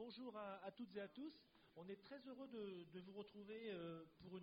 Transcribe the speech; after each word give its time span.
bonjour 0.00 0.34
à, 0.34 0.70
toutes 0.72 0.96
et 0.96 1.00
à 1.02 1.08
tous. 1.08 1.44
On 1.76 1.86
est 1.86 2.00
très 2.00 2.26
heureux 2.26 2.48
de, 2.48 3.00
vous 3.00 3.12
retrouver 3.12 3.70
euh, 3.70 4.02
pour 4.22 4.40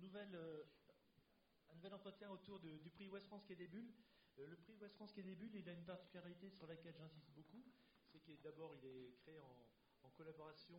nouvelle, 0.00 0.34
euh, 0.34 0.64
un 1.70 1.74
nouvel 1.76 1.94
entretien 1.94 2.28
autour 2.32 2.58
du 2.58 2.90
prix 2.90 3.08
West 3.08 3.28
France 3.28 3.46
Bulles. 3.46 3.94
Euh, 4.40 4.46
le 4.48 4.56
prix 4.56 4.74
West 4.80 4.96
France 4.96 5.12
Quai 5.12 5.22
des 5.22 5.36
Bulles, 5.36 5.54
il 5.54 5.68
a 5.68 5.72
une 5.72 5.84
particularité 5.84 6.50
sur 6.50 6.66
laquelle 6.66 6.96
j'insiste 6.98 7.30
beaucoup. 7.30 7.62
C'est 8.10 8.18
qu'il 8.18 8.40
d'abord, 8.40 8.74
il 8.74 8.84
est 8.86 9.12
créé 9.22 9.38
en, 9.38 10.10
collaboration 10.16 10.74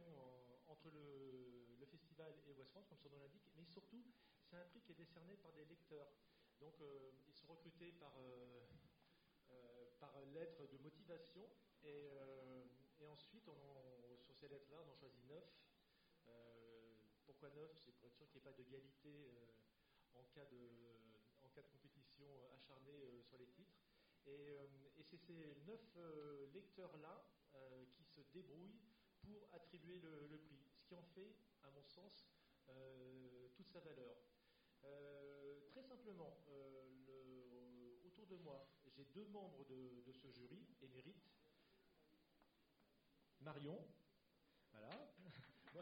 entre 0.67 0.89
le, 0.89 1.85
festival 1.85 2.33
et 2.45 2.51
West 2.51 2.71
France, 2.71 2.87
comme 2.89 2.97
son 2.97 3.09
nom 3.09 3.19
l'indique, 3.19 3.47
mais 3.55 3.63
surtout, 3.63 4.03
c'est 4.43 4.57
un 4.57 4.65
prix 4.65 4.81
qui 4.81 4.91
est 4.91 4.95
décerné 4.95 5.37
par 5.37 5.53
des 5.53 5.63
lecteurs. 5.63 6.11
Donc, 6.59 6.75
ils 7.25 7.33
sont 7.33 7.47
recrutés 7.47 7.93
par, 7.93 8.11
par 10.01 10.11
lettre 10.33 10.67
de 10.67 10.77
motivation 10.77 11.49
euh, 11.85 12.63
et, 12.99 13.07
ensuite, 13.07 13.49
sur 14.19 14.35
ces 14.35 14.47
lettres-là, 14.47 14.79
on 14.85 14.91
en 14.91 14.95
choisit 14.95 15.23
neuf. 15.27 15.45
Euh, 16.27 16.95
pourquoi 17.25 17.49
neuf? 17.51 17.71
C'est 17.77 17.93
pour 17.93 18.07
être 18.07 18.15
sûr 18.15 18.27
qu'il 18.29 18.41
n'y 18.41 18.47
ait 18.47 18.51
pas 18.51 18.57
d'égalité 18.57 19.27
euh, 19.27 20.19
en, 20.19 20.23
cas 20.25 20.45
de, 20.45 20.69
en 21.41 21.49
cas 21.49 21.61
de 21.61 21.67
compétition 21.67 22.27
acharnée 22.53 23.21
sur 23.23 23.37
les 23.37 23.47
titres. 23.47 23.77
Et, 24.25 24.57
c'est 25.01 25.17
ces 25.17 25.55
neuf 25.65 25.97
lecteurs-là 26.53 27.25
qui 27.89 28.03
se 28.03 28.21
débrouillent 28.33 28.81
pour 29.21 29.47
attribuer 29.53 29.97
le, 29.99 30.37
prix, 30.37 30.59
ce 30.75 30.83
qui 30.83 30.93
en 30.93 31.03
fait, 31.03 31.33
à 31.63 31.69
mon 31.71 31.83
sens, 31.83 32.27
toute 33.55 33.69
sa 33.69 33.79
valeur. 33.79 34.17
très 35.69 35.81
simplement, 35.81 36.45
autour 38.03 38.27
de 38.27 38.35
moi, 38.35 38.67
j'ai 38.87 39.05
deux 39.05 39.25
membres 39.25 39.65
de, 39.65 40.03
de 40.05 40.11
ce 40.11 40.29
jury 40.29 40.67
émérites 40.81 41.38
Marion, 43.49 43.81
voilà. 44.71 44.93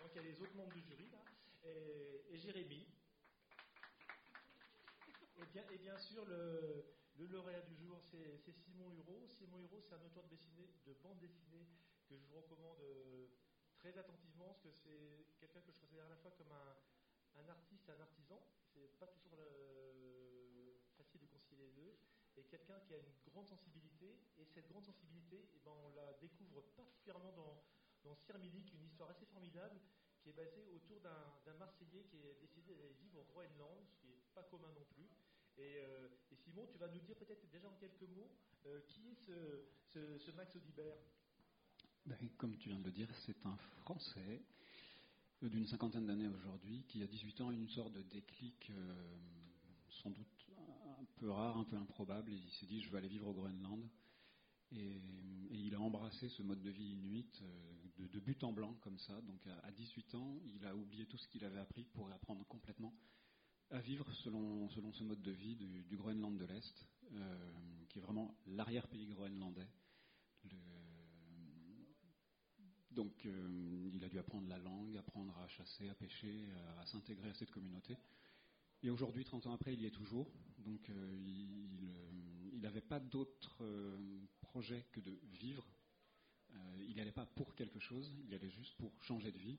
Donc 0.00 0.10
il 0.12 0.16
y 0.16 0.18
a 0.18 0.22
les 0.22 0.38
autres 0.42 0.54
membres 0.54 0.74
du 0.74 0.82
jury 0.82 1.08
là, 1.08 1.24
et, 1.64 2.36
Jérémy. 2.36 2.86
Et 5.38 5.78
bien, 5.78 5.96
sûr, 5.96 6.26
le, 6.26 6.84
lauréat 7.16 7.62
du 7.62 7.74
jour, 7.74 7.98
c'est 8.02 8.52
Simon 8.52 8.90
Hureau. 8.90 9.26
Simon 9.28 9.58
Hureau, 9.60 9.80
c'est 9.80 9.94
un 9.94 10.02
auteur 10.02 10.24
de, 10.28 10.36
de 10.36 10.92
bande 11.02 11.20
dessinée 11.20 11.66
que 12.06 12.18
je 12.18 12.26
vous 12.26 12.36
recommande 12.36 12.82
euh, 12.82 13.28
très 13.78 13.96
attentivement, 13.96 14.58
parce 14.62 14.62
que 14.62 14.70
c'est 14.82 15.24
quelqu'un 15.38 15.62
que 15.62 15.72
je 15.72 15.80
considère 15.80 16.04
à 16.04 16.10
la 16.10 16.16
fois 16.16 16.32
comme 16.32 16.52
un, 16.52 16.76
un 17.40 17.48
artiste 17.48 17.88
et 17.88 17.92
un 17.92 18.00
artisan. 18.00 18.46
C'est 18.74 18.92
pas 18.98 19.06
toujours 19.06 19.32
facile 20.98 21.22
de 21.22 21.26
concilier 21.28 21.64
les 21.64 21.72
deux 21.72 21.96
est 22.40 22.44
quelqu'un 22.44 22.80
qui 22.80 22.94
a 22.94 22.98
une 22.98 23.32
grande 23.32 23.46
sensibilité, 23.46 24.18
et 24.38 24.44
cette 24.44 24.68
grande 24.68 24.84
sensibilité, 24.84 25.48
eh 25.54 25.60
ben, 25.64 25.72
on 25.72 25.94
la 25.94 26.12
découvre 26.14 26.62
particulièrement 26.76 27.32
dans, 27.32 27.62
dans 28.04 28.16
une 28.74 28.84
histoire 28.84 29.10
assez 29.10 29.26
formidable, 29.26 29.80
qui 30.26 30.30
est 30.30 30.32
basée 30.32 30.66
autour 30.74 31.00
d'un 31.00 31.54
Marseillais 31.54 32.04
qui 32.10 32.16
est 32.16 32.40
décidé 32.40 32.74
d'aller 32.74 32.94
vivre 32.94 33.20
au 33.20 33.24
Groenland, 33.24 33.86
ce 33.86 34.00
qui 34.00 34.08
n'est 34.08 34.18
pas 34.34 34.42
commun 34.42 34.72
non 34.74 34.84
plus. 34.94 35.08
Et, 35.58 35.78
euh, 35.78 36.08
Simon, 36.44 36.66
tu 36.66 36.78
vas 36.78 36.88
nous 36.88 37.00
dire 37.00 37.16
peut-être 37.16 37.48
déjà 37.48 37.68
en 37.68 37.76
quelques 37.76 38.08
mots 38.14 38.30
euh, 38.66 38.80
qui 38.88 39.08
est 39.08 39.14
ce, 39.94 40.30
Max 40.32 40.54
Audibert? 40.56 40.96
Ben, 42.04 42.16
Comme 42.36 42.56
tu 42.58 42.68
viens 42.68 42.78
de 42.78 42.84
le 42.84 42.90
dire, 42.90 43.08
c'est 43.24 43.46
un 43.46 43.56
Français 43.82 44.42
euh, 45.42 45.48
d'une 45.48 45.66
cinquantaine 45.66 46.06
d'années 46.06 46.28
aujourd'hui 46.28 46.84
qui, 46.88 47.02
a 47.02 47.06
18 47.06 47.40
ans, 47.42 47.48
a 47.50 47.52
une 47.52 47.68
sorte 47.68 47.92
de 47.92 48.02
déclic 48.02 48.72
sans 49.88 50.10
doute 50.10 50.35
un 50.98 51.04
peu 51.16 51.30
rare, 51.30 51.56
un 51.56 51.64
peu 51.64 51.76
improbable. 51.76 52.32
il 52.32 52.50
s'est 52.52 52.66
dit, 52.66 52.80
je 52.80 52.90
vais 52.90 52.98
aller 52.98 53.08
vivre 53.08 53.28
au 53.28 53.32
Groenland. 53.34 53.88
Et, 54.72 55.00
il 55.50 55.74
a 55.74 55.80
embrassé 55.80 56.28
ce 56.28 56.42
mode 56.42 56.60
de 56.60 56.70
vie 56.70 56.92
inuit 56.92 57.42
euh, 57.42 58.08
de, 58.08 58.20
but 58.20 58.42
en 58.44 58.52
blanc, 58.52 58.74
comme 58.82 58.98
ça. 58.98 59.20
Donc 59.22 59.46
à, 59.62 59.70
18 59.72 60.14
ans, 60.14 60.40
il 60.54 60.64
a 60.66 60.76
oublié 60.76 61.06
tout 61.06 61.16
ce 61.18 61.26
qu'il 61.28 61.44
avait 61.44 61.58
appris 61.58 61.84
pour 61.84 62.10
apprendre 62.10 62.44
complètement 62.46 62.94
à 63.70 63.80
vivre 63.80 64.10
selon, 64.12 64.68
selon 64.70 64.92
ce 64.92 65.02
mode 65.02 65.22
de 65.22 65.32
vie 65.32 65.56
du, 65.56 65.96
Groenland 65.96 66.36
de 66.36 66.44
l'Est, 66.44 66.86
euh, 67.12 67.84
qui 67.88 67.98
est 67.98 68.02
vraiment 68.02 68.36
l'arrière-pays 68.46 69.06
groenlandais. 69.06 69.68
donc 72.90 73.26
euh, 73.26 73.90
il 73.92 74.02
a 74.04 74.08
dû 74.08 74.18
apprendre 74.18 74.48
la 74.48 74.58
langue, 74.58 74.96
apprendre 74.96 75.36
à 75.38 75.48
chasser, 75.48 75.88
à 75.88 75.94
pêcher, 75.94 76.48
à 76.78 76.86
s'intégrer 76.86 77.28
à 77.28 77.34
cette 77.34 77.50
communauté. 77.50 77.96
Et 78.82 78.90
aujourd'hui, 78.90 79.24
30 79.24 79.46
ans 79.46 79.52
après, 79.52 79.74
il 79.74 79.80
y 79.80 79.86
est 79.86 79.90
toujours. 79.90 80.30
Donc 80.66 80.90
euh, 80.90 81.16
il 82.52 82.60
n'avait 82.60 82.80
pas 82.80 83.00
d'autre 83.00 83.56
euh, 83.62 83.96
projet 84.42 84.84
que 84.92 85.00
de 85.00 85.18
vivre. 85.32 85.66
Euh, 86.54 86.84
il 86.88 86.94
n'y 86.94 87.00
allait 87.00 87.12
pas 87.12 87.26
pour 87.26 87.54
quelque 87.54 87.78
chose, 87.78 88.12
il 88.26 88.34
allait 88.34 88.50
juste 88.50 88.76
pour 88.76 88.92
changer 89.02 89.32
de 89.32 89.38
vie. 89.38 89.58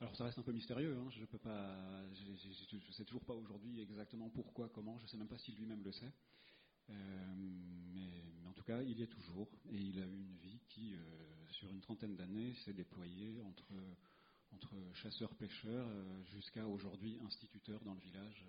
Alors 0.00 0.16
ça 0.16 0.24
reste 0.24 0.38
un 0.38 0.42
peu 0.42 0.52
mystérieux, 0.52 0.96
hein, 0.96 1.10
je 1.10 1.24
peux 1.26 1.38
sais 2.92 3.04
toujours 3.04 3.24
pas 3.24 3.34
aujourd'hui 3.34 3.80
exactement 3.80 4.30
pourquoi, 4.30 4.68
comment, 4.70 4.98
je 4.98 5.06
sais 5.06 5.18
même 5.18 5.28
pas 5.28 5.38
si 5.38 5.52
lui-même 5.52 5.82
le 5.82 5.92
sait. 5.92 6.12
mais, 6.88 8.10
en 8.48 8.52
tout 8.54 8.64
cas, 8.64 8.80
il 8.82 8.98
y 8.98 9.02
est 9.02 9.06
toujours 9.06 9.48
et 9.70 9.76
il 9.76 9.98
a 10.00 10.06
eu 10.06 10.22
une 10.22 10.36
vie 10.38 10.58
qui, 10.68 10.94
sur 11.50 11.70
une 11.70 11.80
trentaine 11.80 12.16
d'années, 12.16 12.54
s'est 12.64 12.72
déployée 12.72 13.42
entre 13.42 13.74
entre 14.52 14.74
chasseur-pêcheur 14.94 15.86
euh, 15.86 16.24
jusqu'à 16.24 16.66
aujourd'hui 16.66 17.18
instituteur 17.24 17.80
dans 17.84 17.94
le 17.94 18.00
village 18.00 18.44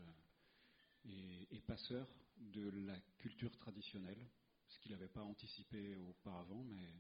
et, 1.06 1.60
passeur 1.68 2.08
de 2.38 2.70
la 2.86 3.00
culture 3.18 3.56
traditionnelle, 3.58 4.28
ce 4.68 4.80
qu'il 4.80 4.92
n'avait 4.92 5.08
pas 5.08 5.24
anticipé 5.24 5.96
auparavant, 5.96 6.64
mais 6.64 6.94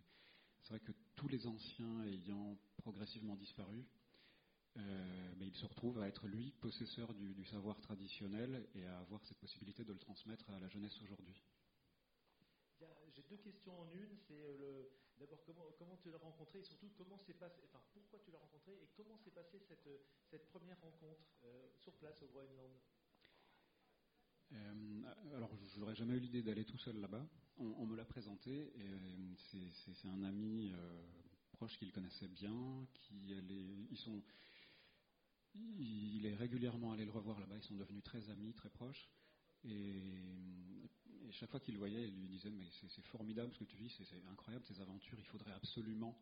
c'est 0.61 0.69
vrai 0.69 0.79
que 0.79 0.93
tous 1.15 1.27
les 1.27 1.45
anciens 1.45 2.03
ayant 2.05 2.57
progressivement 2.77 3.35
disparu, 3.35 3.85
euh, 4.77 5.33
il 5.41 5.53
se 5.55 5.65
retrouve 5.65 5.99
à 5.99 6.07
être 6.07 6.27
lui 6.27 6.51
possesseur 6.51 7.13
du, 7.13 7.43
savoir 7.45 7.79
traditionnel 7.81 8.67
et 8.75 8.85
à 8.85 8.99
avoir 8.99 9.23
cette 9.25 9.39
possibilité 9.39 9.83
de 9.83 9.91
le 9.91 9.99
transmettre 9.99 10.49
à 10.49 10.59
la 10.59 10.69
jeunesse 10.69 10.97
aujourd'hui. 11.01 11.35
J'ai 13.13 13.23
deux 13.23 13.37
questions 13.37 13.77
en 13.77 13.89
une. 13.89 14.17
C'est 14.27 14.41
euh, 14.41 14.85
d'abord 15.17 15.43
comment, 15.43 15.97
tu 15.97 16.09
l'as 16.09 16.17
rencontré 16.17 16.59
et 16.59 16.63
surtout 16.63 16.89
comment 16.97 17.17
passé, 17.17 17.61
enfin 17.65 17.83
pourquoi 17.93 18.19
tu 18.19 18.31
l'as 18.31 18.39
rencontré 18.39 18.71
et 18.73 18.87
comment 18.95 19.17
s'est 19.17 19.31
passée 19.31 19.59
cette, 19.59 19.89
cette 20.29 20.47
première 20.47 20.79
rencontre 20.79 21.27
euh, 21.43 21.67
sur 21.75 21.93
place 21.95 22.21
au 22.21 22.27
Groenland? 22.27 22.71
Euh, 24.53 25.35
alors, 25.35 25.51
je 25.73 25.79
n'aurais 25.79 25.95
jamais 25.95 26.15
eu 26.15 26.19
l'idée 26.19 26.41
d'aller 26.41 26.65
tout 26.65 26.77
seul 26.77 26.99
là-bas. 26.99 27.25
On, 27.57 27.85
me 27.85 27.95
l'a 27.95 28.05
présenté. 28.05 28.73
C'est 29.91 30.07
un 30.07 30.23
ami 30.23 30.71
proche 31.51 31.77
qu'il 31.77 31.91
connaissait 31.91 32.27
bien, 32.27 32.87
qui 32.93 33.95
sont, 33.95 34.23
il 35.55 36.25
est 36.25 36.35
régulièrement 36.35 36.91
allé 36.91 37.05
le 37.05 37.11
revoir 37.11 37.39
là-bas. 37.39 37.55
Ils 37.55 37.63
sont 37.63 37.75
devenus 37.75 38.03
très 38.03 38.29
amis, 38.29 38.53
très 38.53 38.69
proches. 38.69 39.09
Et, 39.63 40.01
chaque 41.31 41.49
fois 41.49 41.61
qu'il 41.61 41.75
le 41.75 41.79
voyait, 41.79 42.09
il 42.09 42.19
lui 42.19 42.27
disait 42.27 42.49
Mais 42.49 42.67
c'est 42.71 43.05
formidable 43.05 43.53
ce 43.53 43.59
que 43.59 43.63
tu 43.63 43.77
vis, 43.77 43.89
c'est 43.89 44.25
incroyable 44.31 44.65
ces 44.65 44.81
aventures, 44.81 45.17
il 45.17 45.25
faudrait 45.25 45.53
absolument 45.53 46.17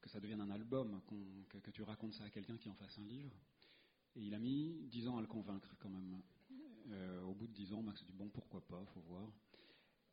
que 0.00 0.10
ça 0.10 0.20
devienne 0.20 0.40
un 0.40 0.50
album, 0.50 1.00
que, 1.62 1.70
tu 1.70 1.82
racontes 1.82 2.12
ça 2.12 2.24
à 2.24 2.30
quelqu'un 2.30 2.58
qui 2.58 2.68
en 2.68 2.74
fasse 2.74 2.98
un 2.98 3.06
livre. 3.06 3.34
Et 4.16 4.26
il 4.26 4.34
a 4.34 4.38
mis 4.38 4.86
dix 4.90 5.08
ans 5.08 5.18
à 5.18 5.20
le 5.20 5.26
convaincre 5.26 5.74
quand 5.78 5.88
même. 5.88 6.20
Euh, 6.88 7.22
au 7.22 7.34
bout 7.34 7.46
de 7.46 7.52
dix 7.52 7.72
ans, 7.72 7.82
Max 7.82 8.02
a 8.02 8.04
dit 8.04 8.12
Bon, 8.12 8.28
pourquoi 8.28 8.60
pas, 8.66 8.84
faut 8.86 9.00
voir. 9.00 9.32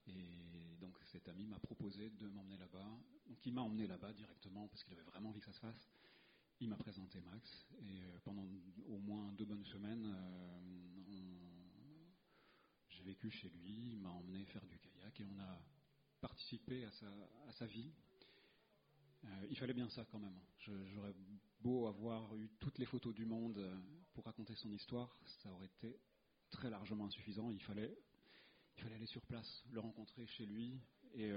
Et 0.07 0.75
donc 0.79 0.97
cet 1.03 1.27
ami 1.27 1.45
m'a 1.45 1.59
proposé 1.59 2.09
de 2.09 2.27
m'emmener 2.29 2.57
là-bas. 2.57 2.87
Donc 3.27 3.45
il 3.45 3.53
m'a 3.53 3.61
emmené 3.61 3.87
là-bas 3.87 4.13
directement 4.13 4.67
parce 4.67 4.83
qu'il 4.83 4.93
avait 4.93 5.03
vraiment 5.03 5.29
envie 5.29 5.39
que 5.39 5.45
ça 5.45 5.53
se 5.53 5.59
fasse. 5.59 5.89
Il 6.61 6.69
m'a 6.69 6.77
présenté 6.77 7.21
Max 7.21 7.67
et 7.79 8.01
euh, 8.01 8.19
pendant 8.23 8.45
au 8.87 8.97
moins 8.97 9.31
deux 9.33 9.45
bonnes 9.45 9.65
semaines, 9.65 10.05
euh, 10.05 10.59
j'ai 12.89 13.03
vécu 13.03 13.29
chez 13.29 13.49
lui, 13.49 13.91
il 13.91 13.97
m'a 13.97 14.09
emmené 14.09 14.43
faire 14.45 14.65
du 14.65 14.77
kayak 14.77 15.19
et 15.21 15.23
on 15.23 15.39
a 15.39 15.61
participé 16.19 16.83
à 16.83 16.91
sa, 16.91 17.65
vie. 17.65 17.93
Euh, 19.25 19.47
il 19.49 19.57
fallait 19.57 19.73
bien 19.73 19.89
ça 19.89 20.05
quand 20.05 20.19
même. 20.19 20.39
J'aurais 20.57 21.13
beau 21.61 21.87
avoir 21.87 22.35
eu 22.35 22.49
toutes 22.59 22.77
les 22.77 22.85
photos 22.85 23.13
du 23.13 23.25
monde 23.25 23.59
pour 24.13 24.25
raconter 24.25 24.55
son 24.55 24.71
histoire, 24.71 25.17
ça 25.43 25.51
aurait 25.51 25.67
été 25.67 25.99
très 26.49 26.69
largement 26.69 27.05
insuffisant. 27.05 27.51
Il 27.51 27.61
fallait, 27.61 27.97
il 28.77 28.83
fallait 28.83 28.95
aller 28.95 29.05
sur 29.05 29.21
place, 29.21 29.63
le 29.71 29.79
rencontrer 29.79 30.25
chez 30.25 30.45
lui 30.45 30.79
et, 31.13 31.29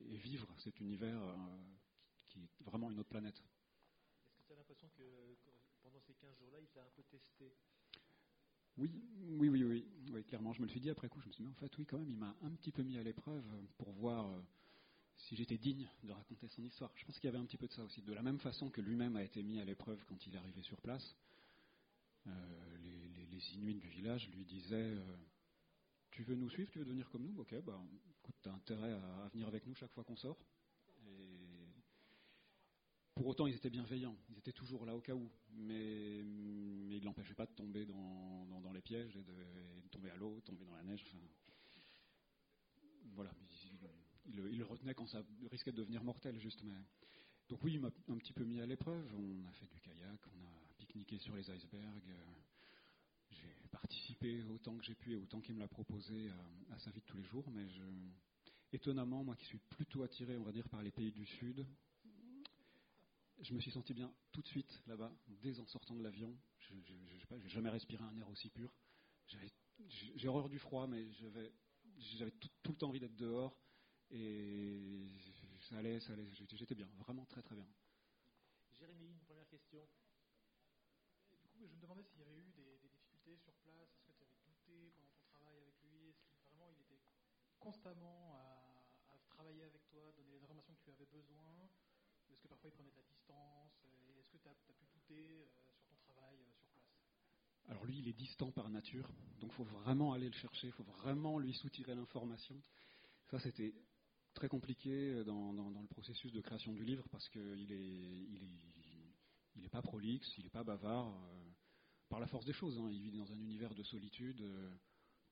et 0.00 0.16
vivre 0.16 0.48
cet 0.58 0.80
univers 0.80 1.20
qui 2.28 2.40
est 2.40 2.64
vraiment 2.64 2.90
une 2.90 2.98
autre 3.00 3.08
planète. 3.08 3.36
Est-ce 3.36 4.36
que 4.36 4.42
tu 4.46 4.52
as 4.52 4.56
l'impression 4.56 4.88
que 4.96 5.02
pendant 5.82 6.00
ces 6.00 6.14
15 6.14 6.36
jours-là, 6.38 6.60
il 6.60 6.68
t'a 6.68 6.82
un 6.82 6.90
peu 6.94 7.02
testé? 7.04 7.52
Oui, 8.76 8.92
oui, 9.22 9.48
oui, 9.48 9.64
oui, 9.64 9.84
oui, 10.10 10.24
clairement. 10.24 10.52
Je 10.52 10.60
me 10.60 10.66
le 10.66 10.70
suis 10.70 10.80
dit 10.80 10.90
après 10.90 11.08
coup. 11.08 11.20
Je 11.20 11.26
me 11.26 11.32
suis 11.32 11.42
dit, 11.42 11.48
mais 11.48 11.54
en 11.54 11.60
fait, 11.60 11.76
oui, 11.78 11.86
quand 11.86 11.98
même, 11.98 12.10
il 12.10 12.16
m'a 12.16 12.36
un 12.42 12.50
petit 12.50 12.70
peu 12.70 12.82
mis 12.82 12.96
à 12.96 13.02
l'épreuve 13.02 13.44
pour 13.76 13.90
voir 13.92 14.26
euh, 14.28 14.40
si 15.18 15.36
j'étais 15.36 15.58
digne 15.58 15.88
de 16.04 16.12
raconter 16.12 16.48
son 16.48 16.64
histoire. 16.64 16.90
Je 16.94 17.04
pense 17.04 17.16
qu'il 17.18 17.26
y 17.26 17.28
avait 17.28 17.38
un 17.38 17.44
petit 17.44 17.56
peu 17.56 17.66
de 17.66 17.72
ça 17.72 17.82
aussi. 17.82 18.02
De 18.02 18.12
la 18.12 18.22
même 18.22 18.38
façon 18.38 18.70
que 18.70 18.80
lui-même 18.80 19.16
a 19.16 19.22
été 19.22 19.42
mis 19.42 19.60
à 19.60 19.64
l'épreuve 19.64 20.02
quand 20.08 20.26
il 20.26 20.34
est 20.34 20.38
arrivé 20.38 20.62
sur 20.62 20.80
place, 20.80 21.16
euh, 22.26 22.30
les, 22.82 22.98
Inuits 23.54 23.76
du 23.76 23.88
village 23.88 24.28
lui 24.30 24.44
disaient 24.44 24.74
euh, 24.74 25.16
Tu 26.10 26.24
veux 26.24 26.34
nous 26.34 26.50
suivre 26.50 26.68
Tu 26.72 26.80
veux 26.80 26.84
devenir 26.84 27.08
comme 27.08 27.22
nous? 27.22 27.40
Ok, 27.40 27.54
bah, 27.62 27.80
écoute, 28.18 28.34
as 28.46 28.50
intérêt 28.50 28.92
à, 28.92 29.28
venir 29.32 29.46
avec 29.46 29.64
nous 29.64 29.76
chaque 29.76 29.92
fois 29.92 30.02
qu'on 30.02 30.16
sort. 30.16 30.36
Pour 33.14 33.28
autant, 33.28 33.46
ils 33.46 33.54
étaient 33.54 33.70
bienveillants, 33.70 34.16
ils 34.28 34.38
étaient 34.38 34.52
toujours 34.52 34.84
là 34.84 34.94
au 34.94 35.00
cas 35.00 35.14
où, 35.14 35.30
mais, 35.52 36.22
mais 36.24 36.96
ils 36.96 37.04
l'empêchaient 37.04 37.34
pas 37.34 37.46
de 37.46 37.52
tomber 37.52 37.84
dans, 37.86 38.72
les 38.72 38.80
pièges 38.80 39.16
et 39.16 39.22
de, 39.22 39.88
tomber 39.88 40.10
à 40.10 40.16
l'eau, 40.16 40.40
tomber 40.44 40.64
dans 40.64 40.74
la 40.74 40.82
neige. 40.82 41.04
voilà, 43.14 43.32
il, 44.28 44.58
le 44.58 44.64
retenait 44.64 44.94
quand 44.94 45.06
ça 45.06 45.22
risquait 45.50 45.72
de 45.72 45.76
devenir 45.76 46.04
mortel, 46.04 46.38
juste. 46.38 46.62
Mais... 46.62 46.72
Donc 47.48 47.62
oui, 47.64 47.74
il 47.74 47.80
m'a 47.80 47.90
un 48.08 48.16
petit 48.18 48.32
peu 48.32 48.44
mis 48.44 48.60
à 48.60 48.66
l'épreuve. 48.66 49.04
On 49.14 49.44
a 49.46 49.52
fait 49.52 49.66
du 49.66 49.80
kayak, 49.80 50.20
on 50.26 50.44
a 50.44 50.74
pique-niqué 50.78 51.18
sur 51.18 51.34
les 51.34 51.50
icebergs. 51.50 52.12
J'ai 53.30 53.68
participé 53.70 54.42
autant 54.44 54.76
que 54.76 54.84
j'ai 54.84 54.94
pu 54.94 55.12
et 55.12 55.16
autant 55.16 55.40
qu'il 55.40 55.54
me 55.54 55.60
l'a 55.60 55.68
proposé 55.68 56.30
à, 56.70 56.78
sa 56.78 56.90
vie 56.90 57.00
de 57.00 57.06
tous 57.06 57.16
les 57.16 57.24
jours. 57.24 57.50
Mais 57.50 57.66
étonnamment, 58.72 59.24
moi 59.24 59.36
qui 59.36 59.46
suis 59.46 59.60
plutôt 59.70 60.02
attiré, 60.02 60.36
on 60.36 60.42
va 60.42 60.52
dire, 60.52 60.68
par 60.68 60.82
les 60.82 60.90
pays 60.90 61.12
du 61.12 61.26
Sud, 61.26 61.66
je 63.40 63.54
me 63.54 63.60
suis 63.60 63.70
senti 63.70 63.94
bien 63.94 64.12
tout 64.32 64.42
de 64.42 64.46
suite 64.48 64.82
là-bas, 64.86 65.12
dès 65.42 65.60
en 65.60 65.66
sortant 65.66 65.94
de 65.94 66.02
l'avion. 66.02 66.36
Je 66.58 66.74
n'ai 66.74 67.48
jamais 67.48 67.70
respiré 67.70 68.02
un 68.02 68.16
air 68.16 68.28
aussi 68.28 68.50
pur. 68.50 68.74
J'ai 70.16 70.28
horreur 70.28 70.48
du 70.48 70.58
froid, 70.58 70.86
mais 70.86 71.06
j'avais 71.12 72.30
tout, 72.32 72.48
tout, 72.62 72.72
le 72.72 72.78
temps 72.78 72.88
envie 72.88 73.00
d'être 73.00 73.16
dehors. 73.16 73.56
Et 74.10 75.06
ça 75.68 75.76
allait, 75.78 76.00
ça 76.00 76.14
allait, 76.14 76.26
j'étais 76.32 76.74
bien, 76.74 76.88
vraiment 76.98 77.26
très 77.26 77.42
très 77.42 77.54
bien. 77.54 77.66
Jérémy, 78.72 79.08
une 79.08 79.20
première 79.20 79.48
question. 79.48 79.86
Du 81.42 81.48
coup, 81.48 81.66
je 81.66 81.74
me 81.74 81.80
demandais 81.80 82.02
s'il 82.04 82.20
y 82.20 82.22
avait 82.22 82.38
eu 82.38 82.50
des, 82.52 82.78
difficultés 82.78 83.36
sur 83.36 83.52
place. 83.56 83.92
Est-ce 83.92 84.06
que 84.06 84.12
tu 84.12 84.22
avais 84.22 84.38
douté 84.46 84.92
pendant 84.96 85.10
ton 85.10 85.24
travail 85.26 85.60
avec 85.60 85.74
lui? 85.82 86.08
Est-ce 86.08 86.20
qu'il 86.22 86.40
vraiment 86.40 86.68
il 86.70 86.80
était 86.80 87.00
constamment 87.58 88.34
à, 88.36 89.18
travailler 89.26 89.64
avec 89.64 89.86
toi, 89.88 90.10
donner 90.16 90.32
les 90.32 90.42
informations 90.42 90.74
que 90.74 90.82
tu 90.82 90.90
avais 90.90 91.06
besoin? 91.06 91.68
Est-ce 92.30 92.40
que 92.40 92.48
parfois 92.48 92.70
il 92.70 92.72
prenait 92.72 92.90
de 92.90 92.96
la 92.96 93.02
distance? 93.02 93.84
Est-ce 94.18 94.30
que 94.30 94.38
tu 94.38 94.48
as, 94.48 94.54
pu 94.74 94.86
douter 94.86 95.42
euh, 95.42 95.72
sur 95.72 95.84
ton 95.86 95.96
travail 95.96 96.38
euh, 96.40 96.50
sur 96.56 96.66
place? 96.68 96.84
Alors 97.68 97.84
lui, 97.84 97.98
il 97.98 98.08
est 98.08 98.14
distant 98.14 98.50
par 98.50 98.68
nature, 98.70 99.08
donc 99.40 99.52
il 99.52 99.56
faut 99.56 99.64
vraiment 99.64 100.12
aller 100.12 100.26
le 100.26 100.34
chercher, 100.34 100.68
il 100.68 100.72
faut 100.72 100.84
vraiment 100.84 101.38
lui 101.38 101.52
soutirer 101.52 101.94
l'information. 101.94 102.60
Ça, 103.30 103.38
c'était 103.38 103.74
très 104.38 104.48
compliqué 104.48 104.90
euh, 104.90 105.24
dans, 105.24 105.50
le 105.52 105.88
processus 105.88 106.32
de 106.32 106.40
création 106.40 106.72
du 106.72 106.84
livre 106.84 107.04
parce 107.10 107.28
qu'il 107.28 107.72
est, 107.72 108.28
il 109.56 109.64
est, 109.64 109.68
pas 109.68 109.82
prolixe, 109.82 110.32
il 110.38 110.44
n'est 110.44 110.50
pas 110.50 110.62
bavard. 110.62 111.08
Euh, 111.08 111.50
par 112.08 112.20
la 112.20 112.26
force 112.26 112.44
des 112.46 112.52
choses, 112.52 112.78
hein. 112.78 112.88
il 112.90 113.02
vit 113.02 113.18
dans 113.18 113.30
un 113.32 113.38
univers 113.38 113.74
de 113.74 113.82
solitude. 113.82 114.40
Euh, 114.40 114.70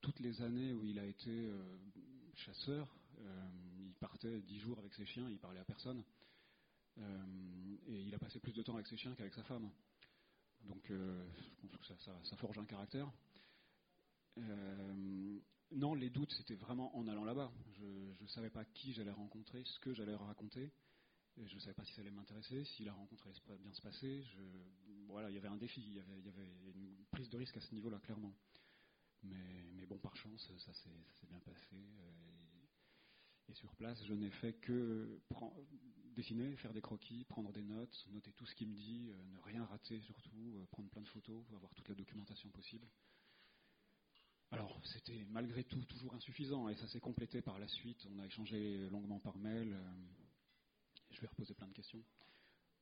toutes 0.01 0.19
les 0.19 0.43
années 0.43 0.73
où 0.75 0.85
il 0.85 0.99
a 0.99 1.07
été 1.07 1.51
chasseur, 2.35 2.95
il 3.79 3.95
partait 3.95 4.41
dix 4.43 4.59
jours 4.59 4.79
avec 4.79 4.93
ses 4.95 5.07
chiens, 5.07 5.29
il 5.29 5.39
parlait 5.39 5.59
à 5.59 5.65
personne. 5.65 6.05
et 6.99 8.03
il 8.03 8.15
a 8.15 8.19
passé 8.19 8.39
plus 8.39 8.53
de 8.53 8.63
temps 8.63 8.75
avec 8.75 8.87
ses 8.87 8.97
chiens 8.97 9.15
qu'avec 9.15 9.35
sa 9.35 9.43
femme. 9.43 9.69
Donc 10.65 10.85
je 10.91 11.67
pense 11.67 11.89
que 11.89 11.95
ça, 12.05 12.37
forge 12.37 12.59
un 12.59 12.67
caractère. 12.67 13.11
Non, 15.73 15.95
les 15.95 16.11
doutes, 16.11 16.33
c'était 16.33 16.55
vraiment 16.55 16.97
en 16.97 17.07
allant 17.09 17.25
là-bas. 17.25 17.53
Je 17.79 18.23
ne 18.23 18.29
savais 18.29 18.51
pas 18.51 18.65
qui 18.65 18.93
j'allais 18.93 19.11
rencontrer, 19.11 19.63
ce 19.65 19.79
que 19.81 19.93
j'allais 19.93 20.15
raconter. 20.15 20.73
je 21.37 21.55
ne 21.55 21.61
savais 21.61 21.75
pas 21.75 21.85
si 21.85 21.93
ça 21.95 22.03
allait 22.03 22.11
m'intéresser, 22.11 22.65
si 22.65 22.85
la 22.85 22.93
rencontre 22.93 23.27
allait 23.27 23.59
bien 23.59 23.73
se 23.73 23.83
passer. 23.83 24.25
voilà, 25.09 25.29
il 25.31 25.35
y 25.35 25.39
avait 25.39 25.49
un 25.49 25.57
défi, 25.57 25.83
il 25.83 25.95
y 25.95 26.01
avait, 26.01 26.53
une 26.75 27.05
prise 27.11 27.29
de 27.31 27.37
risque 27.37 27.57
à 27.57 27.61
ce 27.61 27.75
niveau-là, 27.75 27.99
clairement. 27.99 28.35
Mais, 29.23 29.87
bon, 29.87 29.99
par 29.99 30.17
chance, 30.17 30.51
ça 30.59 30.73
s'est 30.73 31.27
bien 31.29 31.41
passé. 31.41 31.77
Et, 33.49 33.55
sur 33.55 33.75
place, 33.77 34.05
je 34.05 34.13
n'ai 34.13 34.31
fait 34.31 34.55
que 34.55 35.21
dessiner, 36.15 36.57
faire 36.57 36.73
des 36.73 36.81
croquis, 36.81 37.25
prendre 37.25 37.53
des 37.53 37.63
notes, 37.63 38.07
noter 38.11 38.33
tout 38.33 38.47
ce 38.47 38.55
qu'il 38.55 38.69
me 38.69 38.75
dit, 38.75 39.11
euh, 39.11 39.25
ne 39.27 39.39
rien 39.39 39.65
rater 39.65 40.01
surtout, 40.01 40.57
euh, 40.57 40.67
prendre 40.73 40.89
plein 40.91 41.03
de 41.03 41.09
photos, 41.09 41.45
avoir 41.55 41.73
toute 41.75 41.89
la 41.89 41.95
documentation 41.95 42.51
possible. 42.51 42.87
Alors, 44.53 44.81
c'était 44.85 45.25
malgré 45.31 45.65
tout 45.65 45.85
toujours 45.87 46.15
insuffisant 46.15 46.69
et 46.69 46.77
ça 46.77 46.87
s'est 46.89 47.01
complété 47.01 47.43
par 47.43 47.59
la 47.59 47.67
suite. 47.67 48.07
On 48.15 48.19
a 48.21 48.27
échangé 48.27 48.89
longuement 48.91 49.19
par 49.19 49.37
mail. 49.39 49.73
Euh, 49.73 49.93
je 51.11 51.25
ai 51.25 51.27
reposé 51.27 51.55
plein 51.55 51.67
de 51.67 51.73
questions. 51.73 52.03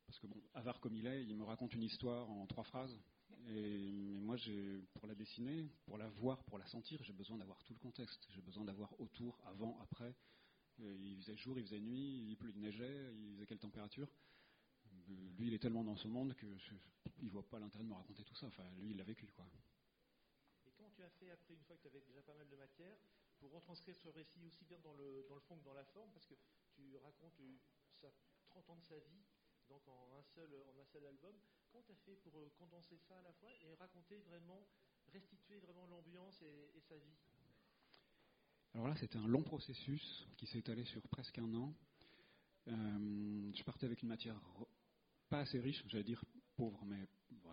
Parce 0.07 0.19
que, 0.19 0.27
bon, 0.27 0.43
avare 0.53 0.81
comme 0.81 0.95
il 0.95 1.07
est, 1.07 1.25
il 1.25 1.37
me 1.37 1.45
raconte 1.45 1.73
une 1.73 1.83
histoire 1.83 2.31
en 2.31 2.47
trois 2.47 2.65
phrases. 2.65 2.95
Et, 3.49 4.19
moi, 4.21 4.37
pour 4.95 5.07
la 5.07 5.15
dessiner, 5.15 5.71
pour 5.87 5.97
la 5.97 6.09
voir, 6.09 6.45
pour 6.45 6.59
la 6.59 6.67
sentir, 6.67 7.03
j'ai 7.03 7.15
besoin 7.15 7.39
d'avoir 7.39 7.63
tout 7.65 7.73
le 7.73 7.79
contexte. 7.79 8.27
J'ai 8.31 8.43
besoin 8.43 8.65
d'avoir 8.65 8.99
autour, 9.01 9.41
avant, 9.47 9.79
après. 9.81 10.15
Il 10.79 11.17
faisait 11.17 11.37
jour, 11.37 11.59
il 11.59 11.65
faisait 11.65 11.81
nuit, 11.81 12.27
il 12.29 12.37
pleut, 12.37 12.53
il 12.55 12.61
neigeait, 12.61 13.13
il 13.15 13.35
faisait 13.35 13.47
quelle 13.47 13.59
température? 13.59 14.09
Euh, 14.87 15.31
lui, 15.39 15.49
il 15.49 15.55
est 15.55 15.59
tellement 15.59 15.85
dans 15.85 15.97
ce 15.97 16.09
monde 16.09 16.35
que 16.35 16.47
il 17.23 17.31
voit 17.31 17.49
pas 17.49 17.59
l'intérêt 17.59 17.85
de 17.85 17.89
me 17.89 17.95
raconter 17.95 18.25
tout 18.25 18.35
ça. 18.35 18.47
Enfin, 18.49 18.65
lui, 18.81 18.91
il 18.91 18.97
l'a 18.97 19.05
vécu, 19.05 19.27
quoi 19.35 19.49
après, 21.31 21.55
une 21.55 21.65
fois 21.65 21.77
que 21.77 21.83
tu 21.83 21.89
avais 21.89 22.01
déjà 22.01 22.23
pas 22.23 22.35
mal 22.35 22.49
de 22.49 22.57
matière, 22.57 22.97
pour 23.39 23.53
retranscrire 23.53 23.97
ce 23.97 24.09
récit 24.09 24.45
aussi 24.47 24.65
bien 24.65 24.79
dans 24.81 24.95
le, 24.95 25.25
dans 25.29 25.35
le 25.35 25.41
fond 25.41 25.57
que 25.59 25.65
dans 25.65 25.75
la 25.75 25.85
forme 25.85 26.11
Parce 26.13 26.27
que 26.27 26.35
tu 26.73 26.97
racontes 26.99 27.41
ça, 27.93 28.09
30 28.49 28.71
ans 28.71 28.77
de 28.77 28.85
sa 28.85 28.99
vie, 28.99 29.23
donc 29.69 29.87
en 29.89 30.19
un 30.19 30.23
seul, 30.23 30.51
en 30.67 30.81
un 30.81 30.85
seul 30.87 31.07
album. 31.07 31.35
Comment 31.71 31.83
tu 31.85 31.93
as 31.93 31.97
fait 31.97 32.17
pour 32.17 32.39
euh, 32.39 32.51
condenser 32.59 32.99
ça 32.99 33.19
à 33.19 33.23
la 33.23 33.33
fois 33.33 33.51
et 33.63 33.75
raconter 33.75 34.19
vraiment, 34.21 34.67
restituer 35.13 35.59
vraiment 35.59 35.87
l'ambiance 35.87 36.41
et, 36.43 36.81
sa 36.81 36.97
vie? 36.97 37.17
Alors 38.75 38.89
là, 38.89 38.97
c'était 38.97 39.19
un 39.19 39.27
long 39.27 39.43
processus 39.43 40.27
qui 40.37 40.47
s'est 40.47 40.59
étalé 40.59 40.85
sur 40.85 41.03
presque 41.09 41.39
un 41.39 41.55
an. 41.55 41.75
Euh, 42.69 43.53
je 43.55 43.63
partais 43.63 43.87
avec 43.87 44.03
une 44.03 44.09
matière 44.09 44.41
pas 45.29 45.41
assez 45.41 45.61
riche, 45.61 45.85
j'allais 45.89 46.05
dire 46.05 46.25
pauvre, 46.57 46.85
mais 46.85 47.09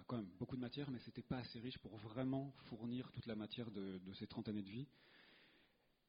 quand 0.08 0.18
même 0.18 0.30
beaucoup 0.40 0.56
de 0.56 0.62
matière, 0.62 0.90
mais 0.92 1.00
c'était 1.00 1.22
pas 1.22 1.38
assez 1.38 1.60
riche 1.60 1.78
pour 1.80 1.96
vraiment 1.98 2.54
fournir 2.66 3.12
toute 3.12 3.26
la 3.26 3.36
matière 3.36 3.72
de, 3.72 4.00
ces 4.14 4.28
30 4.28 4.50
années 4.50 4.62
de 4.62 4.70
vie. 4.70 4.88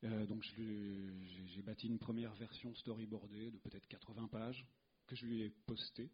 Euh, 0.04 0.26
donc 0.26 0.42
j'ai 0.42 1.62
bâti 1.62 1.86
une 1.86 1.98
première 1.98 2.34
version 2.34 2.74
storyboardée 2.74 3.50
de 3.50 3.58
peut-être 3.58 3.86
80 3.88 4.28
pages 4.28 4.66
que 5.06 5.14
je 5.14 5.26
lui 5.26 5.42
ai 5.42 5.50
postée 5.50 6.10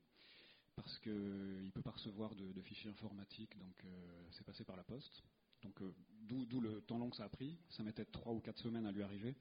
parce 0.76 0.98
qu'il 0.98 1.12
ne 1.12 1.70
peut 1.70 1.82
pas 1.82 1.90
recevoir 1.90 2.34
de, 2.34 2.60
fichiers 2.62 2.90
informatiques, 2.90 3.58
donc 3.58 3.74
euh, 3.84 4.28
c'est 4.32 4.44
passé 4.44 4.64
par 4.64 4.76
la 4.76 4.84
poste. 4.84 5.22
Donc 5.62 5.80
euh, 5.82 5.92
d'où 6.22 6.60
le 6.60 6.82
temps 6.82 6.98
long 6.98 7.10
que 7.10 7.16
ça 7.16 7.24
a 7.24 7.28
pris. 7.28 7.58
Ça 7.70 7.82
mettait 7.82 8.04
3 8.04 8.32
ou 8.32 8.40
4 8.40 8.58
semaines 8.58 8.86
à 8.86 8.92
lui 8.92 9.02
arriver. 9.02 9.34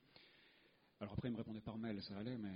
Alors 0.99 1.13
après 1.13 1.29
il 1.29 1.31
me 1.31 1.37
répondait 1.37 1.61
par 1.61 1.77
mail, 1.77 2.01
ça 2.01 2.17
allait, 2.17 2.37
mais 2.37 2.53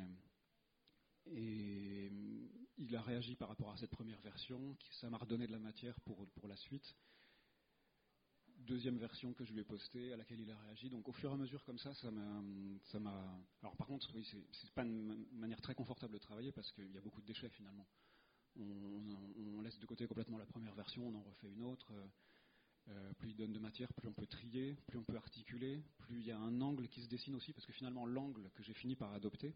euh, 1.28 2.48
il 2.78 2.96
a 2.96 3.02
réagi 3.02 3.36
par 3.36 3.50
rapport 3.50 3.72
à 3.72 3.78
cette 3.78 3.92
première 3.92 4.20
version, 4.22 4.76
ça 5.00 5.10
m'a 5.10 5.18
redonné 5.18 5.48
de 5.48 5.52
la 5.52 5.60
matière 5.60 6.00
pour, 6.02 6.28
pour 6.30 6.48
la 6.48 6.56
suite. 6.56 6.96
Deuxième 8.58 8.98
version 8.98 9.34
que 9.34 9.44
je 9.44 9.54
lui 9.54 9.62
ai 9.62 9.64
postée, 9.64 10.14
à 10.14 10.18
laquelle 10.18 10.40
il 10.40 10.52
a 10.52 10.58
réagi. 10.58 10.90
Donc 10.90 11.08
au 11.08 11.14
fur 11.14 11.32
et 11.32 11.34
à 11.34 11.38
mesure 11.38 11.64
comme 11.64 11.80
ça, 11.80 11.94
ça 11.96 12.12
m'a. 12.12 13.42
Alors 13.62 13.76
par 13.76 13.88
contre, 13.88 14.12
oui, 14.14 14.28
c'est 14.52 14.72
pas 14.72 14.84
une 14.84 15.26
manière 15.32 15.62
très 15.62 15.74
confortable 15.74 16.14
de 16.14 16.20
travailler 16.20 16.52
parce 16.52 16.72
qu'il 16.72 16.92
y 16.92 16.98
a 16.98 17.02
beaucoup 17.02 17.22
de 17.22 17.26
déchets 17.26 17.50
finalement. 17.50 17.88
On, 18.60 19.62
laisse 19.62 19.80
de 19.80 19.86
côté 19.86 20.08
complètement 20.08 20.38
la 20.38 20.46
première 20.46 20.74
version, 20.76 21.08
on 21.08 21.16
en 21.16 21.22
refait 21.22 21.50
une 21.50 21.64
autre. 21.64 21.92
Euh, 22.88 23.14
plus 23.20 23.30
il 23.30 23.36
donne 23.36 23.54
de 23.54 23.60
matière, 23.60 23.94
plus 23.94 24.08
on 24.08 24.14
peut 24.14 24.26
trier, 24.26 24.76
plus 24.88 24.98
on 24.98 25.04
peut 25.04 25.16
articuler, 25.16 25.84
plus 26.00 26.20
il 26.20 26.26
y 26.26 26.32
a 26.32 26.38
un 26.38 26.62
angle 26.62 26.88
qui 26.88 27.02
se 27.02 27.08
dessine 27.08 27.36
aussi, 27.36 27.54
parce 27.54 27.66
que 27.66 27.74
finalement 27.74 28.08
l'angle 28.08 28.50
que 28.56 28.64
j'ai 28.64 28.74
fini 28.74 28.96
par 28.96 29.14
adopter, 29.14 29.54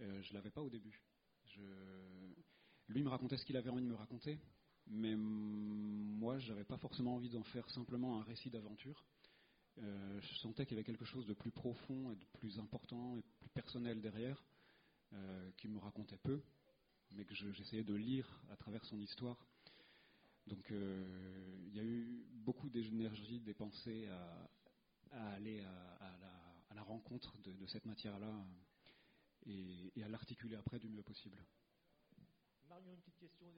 euh, 0.00 0.22
je 0.22 0.30
ne 0.30 0.34
l'avais 0.34 0.50
pas 0.50 0.62
au 0.62 0.70
début. 0.70 1.02
Lui 2.88 3.02
me 3.02 3.08
racontait 3.08 3.36
ce 3.36 3.44
qu'il 3.44 3.56
avait 3.56 3.70
envie 3.70 3.82
de 3.82 3.88
me 3.88 3.94
raconter, 3.94 4.38
mais 4.86 5.16
moi, 5.16 6.38
je 6.38 6.50
n'avais 6.50 6.64
pas 6.64 6.78
forcément 6.78 7.16
envie 7.16 7.30
d'en 7.30 7.42
faire 7.42 7.68
simplement 7.70 8.20
un 8.20 8.22
récit 8.22 8.50
d'aventure. 8.50 9.04
Euh, 9.78 10.20
je 10.20 10.34
sentais 10.36 10.64
qu'il 10.64 10.76
y 10.76 10.78
avait 10.78 10.86
quelque 10.86 11.04
chose 11.04 11.26
de 11.26 11.34
plus 11.34 11.50
profond 11.50 12.12
et 12.12 12.16
de 12.16 12.24
plus 12.38 12.58
important 12.58 13.16
et 13.16 13.22
plus 13.40 13.50
personnel 13.50 14.00
derrière, 14.00 14.42
euh, 15.12 15.50
qui 15.56 15.68
me 15.68 15.78
racontait 15.78 16.16
peu, 16.18 16.40
mais 17.12 17.24
que 17.24 17.34
j'essayais 17.34 17.84
de 17.84 17.94
lire 17.94 18.42
à 18.50 18.56
travers 18.56 18.84
son 18.84 19.00
histoire. 19.00 19.46
Donc 20.46 20.70
il 20.70 21.74
y 21.74 21.80
a 21.80 21.82
eu 21.82 22.24
beaucoup 22.30 22.70
d'énergie 22.70 23.40
dépensée 23.40 24.06
à, 25.10 25.32
aller 25.32 25.60
à, 25.60 26.74
la, 26.74 26.82
rencontre 26.82 27.36
de 27.42 27.66
cette 27.66 27.84
matière-là 27.84 28.46
et, 29.46 30.02
à 30.02 30.08
l'articuler 30.08 30.56
après 30.56 30.78
du 30.78 30.88
mieux 30.88 31.02
possible. 31.02 31.38
Marion, 32.68 32.92
une 32.92 33.00
petite 33.00 33.18
question. 33.18 33.46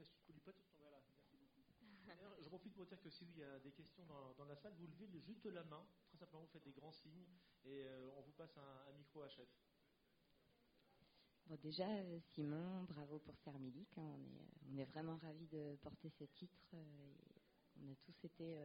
Je 2.41 2.49
profite 2.49 2.75
pour 2.75 2.87
dire 2.87 3.01
que 3.01 3.11
s'il 3.11 3.37
y 3.37 3.43
a 3.43 3.59
des 3.59 3.73
questions 3.73 4.05
dans, 4.07 4.45
la 4.45 4.57
salle, 4.57 4.73
vous 4.79 4.87
levez 4.87 5.21
juste 5.21 5.45
la 5.47 5.65
main, 5.65 5.85
très 6.09 6.19
simplement, 6.19 6.43
vous 6.43 6.49
faites 6.49 6.65
des 6.65 6.73
grands 6.73 6.93
signes 6.93 7.27
et 7.65 7.83
euh, 7.83 8.11
on 8.17 8.23
vous 8.23 8.33
passe 8.33 8.57
un, 8.57 8.93
micro 8.97 9.23
à 9.23 9.29
chef. 9.29 9.49
Bon, 11.47 11.59
déjà, 11.63 11.89
euh, 11.89 12.21
Simon, 12.35 12.85
bravo 12.85 13.19
pour 13.19 13.37
Sermilic. 13.39 13.89
Hein. 13.99 14.03
on, 14.03 14.25
est, 14.25 14.49
on, 14.71 14.79
est, 14.79 14.85
vraiment 14.85 15.17
ravis 15.17 15.49
de 15.49 15.77
porter 15.83 16.11
ce 16.11 16.25
titre. 16.25 16.71
Euh, 16.75 17.15
on 17.81 17.91
a 17.91 17.95
tous 17.97 18.25
été 18.25 18.59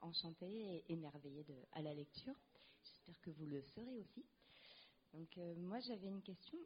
enchantés 0.00 0.76
et 0.76 0.92
émerveillés 0.92 1.44
de, 1.44 1.54
à 1.72 1.80
la 1.80 1.94
lecture. 1.94 2.34
J'espère 2.82 3.18
que 3.22 3.30
vous 3.30 3.46
le 3.46 3.62
serez 3.62 3.96
aussi. 3.96 4.26
Donc 5.14 5.36
moi 5.56 5.80
j'avais 5.80 6.08
une 6.08 6.22
question. 6.22 6.58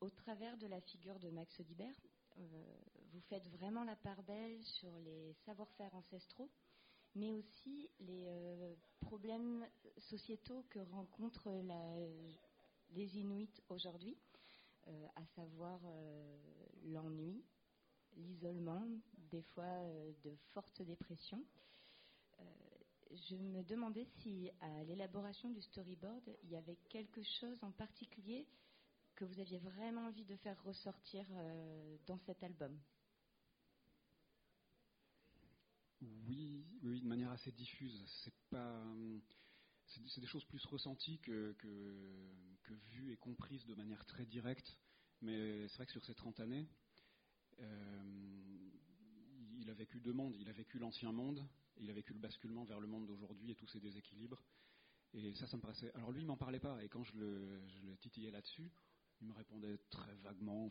au 0.00 0.10
travers 0.10 0.56
de 0.56 0.66
la 0.66 0.80
figure 0.80 1.18
de 1.18 1.30
Max 1.30 1.58
Audibert, 1.60 1.94
vous 2.36 3.20
faites 3.28 3.48
vraiment 3.48 3.84
la 3.84 3.96
part 3.96 4.22
belle 4.24 4.62
sur 4.62 4.90
les 4.98 5.32
savoir-faire 5.44 5.94
ancestraux, 5.94 6.50
mais 7.14 7.32
aussi 7.32 7.88
les 8.00 8.76
problèmes 9.00 9.66
sociétaux 9.98 10.64
que 10.68 10.80
rencontrent 10.90 11.50
les 12.90 13.16
Inuits 13.18 13.62
aujourd'hui, 13.68 14.16
à 14.86 15.24
savoir 15.34 15.80
l'ennui, 16.84 17.42
l'isolement, 18.16 18.86
des 19.30 19.42
fois 19.42 19.82
de 20.24 20.34
fortes 20.52 20.82
dépressions 20.82 21.44
je 23.10 23.36
me 23.36 23.62
demandais 23.62 24.06
si 24.20 24.50
à 24.60 24.84
l'élaboration 24.84 25.50
du 25.50 25.62
storyboard, 25.62 26.36
il 26.44 26.50
y 26.50 26.56
avait 26.56 26.78
quelque 26.88 27.22
chose 27.22 27.62
en 27.62 27.70
particulier 27.72 28.46
que 29.14 29.24
vous 29.24 29.40
aviez 29.40 29.58
vraiment 29.58 30.06
envie 30.06 30.24
de 30.24 30.36
faire 30.36 30.62
ressortir 30.64 31.26
euh, 31.32 31.96
dans 32.06 32.18
cet 32.18 32.42
album. 32.42 32.78
Oui, 36.02 36.66
oui, 36.82 37.00
de 37.00 37.06
manière 37.06 37.30
assez 37.30 37.50
diffuse. 37.52 38.04
C'est 38.22 38.34
pas, 38.50 38.84
c'est 39.86 40.20
des 40.20 40.26
choses 40.26 40.44
plus 40.44 40.64
ressenties 40.66 41.18
que, 41.20 41.54
que, 41.58 42.74
vues 42.90 43.12
et 43.12 43.16
comprises 43.16 43.64
de 43.66 43.74
manière 43.74 44.04
très 44.04 44.26
directe. 44.26 44.76
Mais 45.22 45.66
c'est 45.68 45.76
vrai 45.76 45.86
que 45.86 45.92
sur 45.92 46.04
ces 46.04 46.14
30 46.14 46.40
années, 46.40 46.68
euh, 47.60 48.70
il 49.58 49.70
a 49.70 49.74
vécu 49.74 50.00
deux 50.00 50.12
mondes. 50.12 50.36
Il 50.38 50.48
a 50.48 50.52
vécu 50.52 50.78
l'ancien 50.78 51.12
monde 51.12 51.46
il 51.78 51.90
a 51.90 51.92
vécu 51.92 52.12
le 52.12 52.18
basculement 52.18 52.64
vers 52.64 52.80
le 52.80 52.86
monde 52.86 53.06
d'aujourd'hui 53.06 53.50
et 53.50 53.54
tous 53.54 53.66
ces 53.66 53.80
déséquilibres. 53.80 54.42
Et 55.14 55.34
ça, 55.34 55.46
ça 55.46 55.56
me 55.56 55.62
paraissait. 55.62 55.92
Alors 55.94 56.12
lui, 56.12 56.22
il 56.22 56.26
m'en 56.26 56.36
parlait 56.36 56.60
pas. 56.60 56.82
Et 56.82 56.88
quand 56.88 57.04
je 57.04 57.16
le, 57.16 57.96
titillais 58.00 58.30
là-dessus, 58.30 58.70
il 59.20 59.28
me 59.28 59.32
répondait 59.32 59.78
très 59.90 60.14
vaguement. 60.16 60.68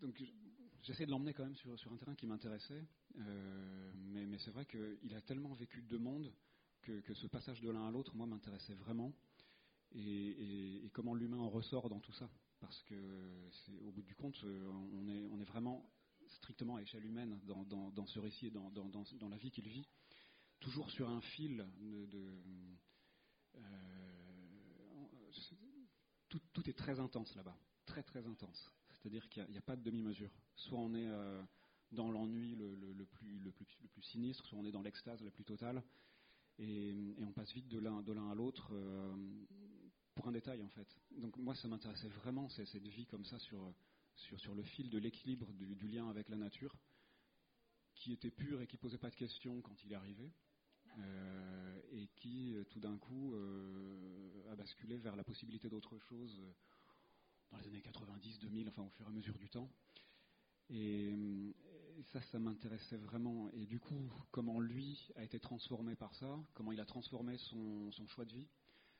Donc 0.00 0.22
j'essaie 0.82 1.06
de 1.06 1.10
l'emmener 1.10 1.32
quand 1.32 1.44
même 1.44 1.56
sur, 1.56 1.92
un 1.92 1.96
terrain 1.96 2.14
qui 2.14 2.26
m'intéressait. 2.26 2.84
Euh, 3.18 3.92
mais, 3.96 4.38
c'est 4.38 4.50
vrai 4.50 4.66
qu'il 4.66 5.14
a 5.14 5.20
tellement 5.22 5.52
vécu 5.54 5.82
deux 5.82 5.98
mondes 5.98 6.32
que, 6.82 7.14
ce 7.14 7.26
passage 7.26 7.60
de 7.60 7.70
l'un 7.70 7.88
à 7.88 7.90
l'autre, 7.90 8.14
moi, 8.14 8.26
m'intéressait 8.26 8.74
vraiment. 8.74 9.12
Et, 9.92 10.88
comment 10.92 11.14
l'humain 11.14 11.38
en 11.38 11.48
ressort 11.48 11.88
dans 11.88 12.00
tout 12.00 12.12
ça. 12.12 12.30
Parce 12.60 12.82
que, 12.84 12.94
au 13.84 13.90
bout 13.90 14.02
du 14.02 14.14
compte, 14.14 14.36
est, 14.44 14.62
on 15.32 15.40
est 15.40 15.44
vraiment 15.44 15.90
strictement 16.28 16.76
à 16.76 16.82
échelle 16.82 17.04
humaine 17.04 17.38
dans, 17.44 18.06
ce 18.06 18.18
récit 18.18 18.46
et 18.46 18.50
dans, 18.50 19.28
la 19.28 19.36
vie 19.36 19.50
qu'il 19.50 19.68
vit, 19.68 19.88
toujours 20.60 20.90
sur 20.90 21.08
un 21.08 21.20
fil 21.20 21.66
de. 21.78 22.40
Euh, 23.56 23.60
tout, 26.28 26.68
est 26.68 26.76
très 26.76 26.98
intense 27.00 27.34
là-bas, 27.34 27.56
très 27.86 28.02
très 28.02 28.26
intense. 28.26 28.70
C'est-à-dire 28.98 29.28
qu'il 29.28 29.46
n'y 29.50 29.58
a, 29.58 29.62
pas 29.62 29.76
de 29.76 29.82
demi-mesure. 29.82 30.30
Soit 30.56 30.78
on 30.78 30.94
est 30.94 31.06
euh, 31.06 31.42
dans 31.92 32.10
l'ennui 32.10 32.56
le, 32.56 33.04
plus, 33.06 33.38
le, 33.38 33.52
plus, 33.52 33.66
le, 33.82 33.88
plus, 33.88 34.02
sinistre, 34.02 34.44
soit 34.46 34.58
on 34.58 34.64
est 34.64 34.72
dans 34.72 34.82
l'extase 34.82 35.22
la 35.22 35.30
plus 35.30 35.44
totale, 35.44 35.82
et, 36.58 36.94
on 37.18 37.32
passe 37.32 37.52
vite 37.52 37.68
de 37.68 37.78
l'un 37.78 38.30
à 38.30 38.34
l'autre. 38.34 38.70
Euh, 38.72 39.14
pour 40.16 40.26
un 40.26 40.32
détail 40.32 40.62
en 40.62 40.68
fait. 40.70 40.88
Donc 41.18 41.36
moi 41.36 41.54
ça 41.54 41.68
m'intéressait 41.68 42.08
vraiment 42.08 42.48
cette 42.48 42.86
vie 42.86 43.06
comme 43.06 43.24
ça 43.24 43.38
sur, 43.38 43.72
sur, 44.16 44.54
le 44.54 44.62
fil 44.62 44.90
de 44.90 44.98
l'équilibre 44.98 45.52
du, 45.52 45.88
lien 45.88 46.08
avec 46.08 46.28
la 46.28 46.36
nature, 46.36 46.74
qui 47.94 48.12
était 48.12 48.30
pur 48.30 48.60
et 48.60 48.66
qui 48.66 48.76
posait 48.76 48.98
pas 48.98 49.10
de 49.10 49.14
questions 49.14 49.60
quand 49.60 49.84
il 49.84 49.94
arrivé, 49.94 50.30
euh, 50.98 51.80
et 51.92 52.08
qui 52.16 52.54
euh, 52.54 52.64
tout 52.64 52.80
d'un 52.80 52.96
coup 52.96 53.34
euh, 53.34 54.52
a 54.52 54.56
basculé 54.56 54.96
vers 54.96 55.16
la 55.16 55.24
possibilité 55.24 55.68
d'autre 55.68 55.98
chose 55.98 56.42
dans 57.50 57.58
les 57.58 57.66
années 57.68 57.82
90, 57.82 58.38
2000, 58.40 58.68
enfin 58.68 58.82
au 58.82 58.90
fur 58.90 59.06
et 59.06 59.08
à 59.08 59.12
mesure 59.12 59.38
du 59.38 59.48
temps. 59.48 59.70
Et, 60.70 61.14
ça, 62.12 62.20
ça 62.20 62.38
m'intéressait 62.38 62.98
vraiment. 62.98 63.50
Et 63.52 63.64
du 63.64 63.80
coup, 63.80 64.10
comment 64.30 64.60
lui 64.60 65.08
a 65.16 65.24
été 65.24 65.40
transformé 65.40 65.96
par 65.96 66.14
ça, 66.14 66.38
comment 66.52 66.70
il 66.70 66.80
a 66.80 66.84
transformé 66.84 67.38
son, 67.38 67.90
choix 68.06 68.26
de 68.26 68.34
vie. 68.34 68.46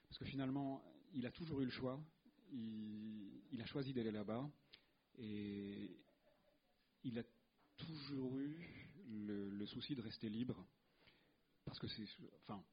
Parce 0.09 0.19
que 0.19 0.25
finalement, 0.25 0.83
il 1.13 1.27
a 1.27 1.31
toujours 1.31 1.61
eu 1.61 1.67
le 1.67 1.71
choix. 1.71 2.01
il 2.53 3.61
a 3.61 3.67
choisi 3.67 3.93
d'aller 3.93 4.13
là-bas. 4.13 4.51
Et 5.19 5.97
il 7.05 7.19
a 7.19 7.23
toujours 7.77 8.39
eu 8.39 8.57
le, 9.09 9.67
souci 9.67 9.95
de 9.95 10.03
rester 10.03 10.29
libre, 10.29 10.67
parce 11.65 11.79
que 11.79 11.89
c'est, 11.89 12.07
enfin, 12.43 12.65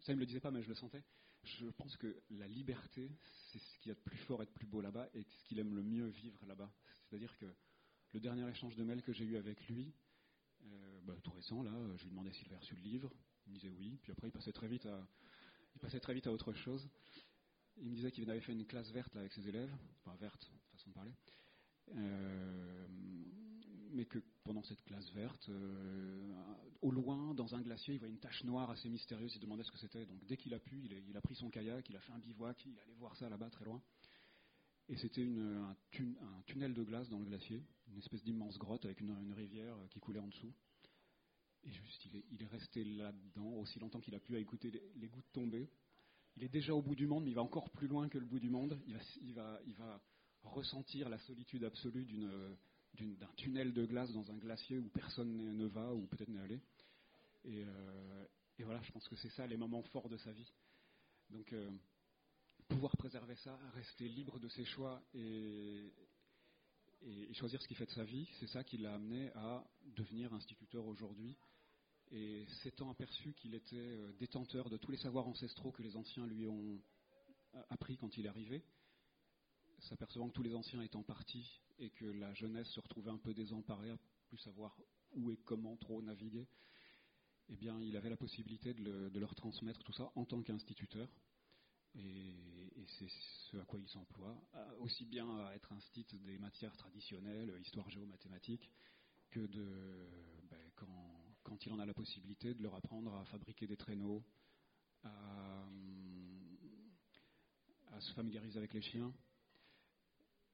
ça 0.00 0.12
il 0.12 0.16
me 0.16 0.20
le 0.20 0.26
disait 0.26 0.40
pas, 0.40 0.50
mais 0.50 0.62
je 0.62 0.68
le 0.68 0.74
sentais. 0.74 1.02
Je 1.44 1.66
pense 1.66 1.96
que 1.96 2.22
la 2.30 2.46
liberté, 2.46 3.10
c'est 3.50 3.58
ce 3.58 3.78
qu'il 3.78 3.88
y 3.88 3.92
a 3.92 3.94
de 3.94 4.00
plus 4.00 4.18
fort 4.18 4.42
et 4.42 4.46
de 4.46 4.50
plus 4.50 4.66
beau 4.66 4.80
là-bas, 4.80 5.08
et 5.14 5.22
ce 5.22 5.44
qu'il 5.44 5.58
aime 5.58 5.74
le 5.74 5.82
mieux 5.82 6.06
vivre 6.06 6.44
là-bas. 6.46 6.72
C'est-à-dire 7.08 7.36
que 7.38 7.46
le 8.12 8.20
dernier 8.20 8.48
échange 8.48 8.76
de 8.76 8.84
mails 8.84 9.02
que 9.02 9.12
j'ai 9.12 9.24
eu 9.24 9.36
avec 9.36 9.66
lui, 9.68 9.92
euh, 10.64 11.00
bah, 11.02 11.14
tout 11.22 11.32
récent, 11.32 11.62
là, 11.62 11.72
je 11.96 12.04
lui 12.04 12.10
demandais 12.10 12.32
s'il 12.32 12.46
avait 12.48 12.58
reçu 12.58 12.74
le 12.76 12.82
livre. 12.82 13.12
Il 13.46 13.52
me 13.52 13.58
disait 13.58 13.70
oui, 13.70 13.98
puis 14.02 14.12
après 14.12 14.28
il 14.28 14.32
passait 14.32 14.52
très 14.52 14.68
vite 14.68 14.86
à, 14.86 15.08
il 15.74 15.80
passait 15.80 16.00
très 16.00 16.14
vite 16.14 16.26
à 16.26 16.32
autre 16.32 16.52
chose. 16.52 16.88
Il 17.78 17.90
me 17.90 17.94
disait 17.96 18.12
qu'il 18.12 18.30
avait 18.30 18.40
fait 18.40 18.52
une 18.52 18.66
classe 18.66 18.90
verte 18.90 19.16
avec 19.16 19.32
ses 19.32 19.48
élèves, 19.48 19.74
enfin 20.00 20.14
verte, 20.16 20.50
façon 20.72 20.90
de 20.90 20.94
parler. 20.94 21.12
Euh, 21.90 22.86
mais 23.90 24.06
que 24.06 24.18
pendant 24.44 24.62
cette 24.62 24.82
classe 24.84 25.10
verte, 25.12 25.48
euh, 25.50 26.34
au 26.80 26.90
loin, 26.90 27.34
dans 27.34 27.54
un 27.54 27.60
glacier, 27.60 27.94
il 27.94 28.00
voit 28.00 28.08
une 28.08 28.18
tache 28.18 28.42
noire 28.44 28.70
assez 28.70 28.88
mystérieuse. 28.88 29.34
Il 29.36 29.40
demandait 29.40 29.64
ce 29.64 29.70
que 29.70 29.78
c'était. 29.78 30.06
Donc 30.06 30.24
dès 30.26 30.36
qu'il 30.36 30.54
a 30.54 30.58
pu, 30.58 30.82
il 30.84 31.16
a, 31.16 31.20
pris 31.20 31.34
son 31.34 31.50
kayak, 31.50 31.88
il 31.88 31.96
a 31.96 32.00
fait 32.00 32.12
un 32.12 32.18
bivouac, 32.18 32.64
il 32.64 32.78
allait 32.80 32.94
voir 32.94 33.14
ça 33.16 33.28
là-bas, 33.28 33.50
très 33.50 33.64
loin. 33.64 33.82
Et 34.88 34.96
c'était 34.96 35.22
un, 35.22 35.76
tunnel 36.46 36.74
de 36.74 36.82
glace 36.82 37.08
dans 37.08 37.18
le 37.18 37.24
glacier, 37.24 37.62
une 37.88 37.98
espèce 37.98 38.22
d'immense 38.24 38.58
grotte 38.58 38.84
avec 38.84 39.00
une, 39.00 39.32
rivière 39.32 39.76
qui 39.90 40.00
coulait 40.00 40.18
en 40.18 40.28
dessous. 40.28 40.52
Et 41.64 41.70
juste, 41.70 42.08
il 42.30 42.42
est, 42.42 42.46
resté 42.46 42.82
là-dedans 42.82 43.52
aussi 43.58 43.78
longtemps 43.78 44.00
qu'il 44.00 44.14
a 44.16 44.20
pu 44.20 44.34
à 44.34 44.38
écouter 44.38 44.72
les, 44.96 45.08
gouttes 45.08 45.30
tomber. 45.32 45.70
Il 46.36 46.42
est 46.42 46.48
déjà 46.48 46.74
au 46.74 46.82
bout 46.82 46.96
du 46.96 47.06
monde, 47.06 47.24
mais 47.24 47.30
il 47.30 47.34
va 47.34 47.42
encore 47.42 47.70
plus 47.70 47.86
loin 47.86 48.08
que 48.08 48.18
le 48.18 48.24
bout 48.24 48.40
du 48.40 48.50
monde. 48.50 48.80
il 48.86 49.34
va, 49.34 49.60
il 49.66 49.74
va 49.74 50.02
ressentir 50.44 51.08
la 51.08 51.18
solitude 51.18 51.64
absolue 51.64 52.04
d'un 52.04 53.32
tunnel 53.36 53.72
de 53.72 53.84
glace 53.84 54.12
dans 54.12 54.30
un 54.30 54.36
glacier 54.36 54.78
où 54.78 54.88
personne 54.88 55.56
ne 55.56 55.66
va 55.66 55.92
ou 55.94 56.06
peut-être 56.06 56.28
n'est 56.28 56.40
allé. 56.40 56.60
Euh, 57.46 58.26
et, 58.58 58.64
voilà, 58.64 58.82
je 58.82 58.92
pense 58.92 59.08
que 59.08 59.16
c'est 59.16 59.30
ça 59.30 59.46
les 59.46 59.56
moments 59.56 59.82
forts 59.84 60.08
de 60.08 60.16
sa 60.18 60.32
vie. 60.32 60.52
Donc 61.30 61.52
euh, 61.52 61.70
pouvoir 62.68 62.96
préserver 62.96 63.36
ça, 63.36 63.58
rester 63.74 64.08
libre 64.08 64.38
de 64.38 64.48
ses 64.48 64.64
choix 64.64 65.02
et, 65.14 65.92
et, 67.02 67.34
choisir 67.34 67.60
ce 67.62 67.68
qui 67.68 67.74
fait 67.74 67.86
de 67.86 67.90
sa 67.90 68.04
vie, 68.04 68.28
c'est 68.38 68.46
ça 68.48 68.62
qui 68.62 68.78
l'a 68.78 68.94
amené 68.94 69.30
à 69.34 69.64
devenir 69.96 70.32
instituteur 70.34 70.86
aujourd'hui. 70.86 71.36
Et 72.10 72.44
s'étant 72.62 72.90
aperçu 72.90 73.32
qu'il 73.32 73.54
était 73.54 73.76
euh, 73.76 74.12
détenteur 74.18 74.68
de 74.68 74.76
tous 74.76 74.90
les 74.90 74.98
savoirs 74.98 75.26
ancestraux 75.26 75.72
que 75.72 75.82
les 75.82 75.96
anciens 75.96 76.26
lui 76.26 76.46
ont 76.46 76.80
appris 77.70 77.96
quand 77.96 78.16
il 78.16 78.26
est 78.26 78.28
arrivé, 78.28 78.62
s'apercevant 79.82 80.28
que 80.28 80.34
tous 80.34 80.42
les 80.42 80.54
anciens 80.54 80.82
étant 80.82 81.02
partis 81.02 81.60
et 81.78 81.90
que 81.90 82.04
la 82.04 82.32
jeunesse 82.34 82.68
se 82.68 82.80
retrouvait 82.80 83.10
un 83.10 83.18
peu 83.18 83.34
désemparée, 83.34 83.90
à 83.90 83.98
plus 84.28 84.38
savoir 84.38 84.76
où 85.12 85.30
et 85.30 85.36
comment 85.38 85.76
trop 85.76 86.00
naviguer, 86.02 86.46
eh 87.48 87.56
bien, 87.56 87.80
il 87.80 87.96
avait 87.96 88.10
la 88.10 88.16
possibilité 88.16 88.72
de, 88.72 89.18
leur 89.18 89.34
transmettre 89.34 89.82
tout 89.82 89.92
ça 89.92 90.10
en 90.14 90.24
tant 90.24 90.42
qu'instituteur. 90.42 91.08
Et, 91.94 92.34
c'est 92.98 93.08
ce 93.08 93.56
à 93.58 93.64
quoi 93.64 93.78
il 93.78 93.88
s'emploie, 93.88 94.36
aussi 94.80 95.04
bien 95.04 95.28
à 95.46 95.54
être 95.54 95.72
instit 95.72 96.04
des 96.12 96.36
matières 96.38 96.76
traditionnelles, 96.76 97.56
histoire 97.60 97.88
géomathématique, 97.90 98.70
que 99.30 99.40
de, 99.40 100.08
ben, 100.50 100.58
quand, 101.42 101.64
il 101.64 101.72
en 101.72 101.78
a 101.78 101.86
la 101.86 101.94
possibilité, 101.94 102.54
de 102.54 102.62
leur 102.62 102.74
apprendre 102.74 103.14
à 103.14 103.24
fabriquer 103.26 103.66
des 103.66 103.76
traîneaux, 103.76 104.22
à 105.04 105.68
se 108.00 108.12
familiariser 108.14 108.58
avec 108.58 108.74
les 108.74 108.82
chiens, 108.82 109.12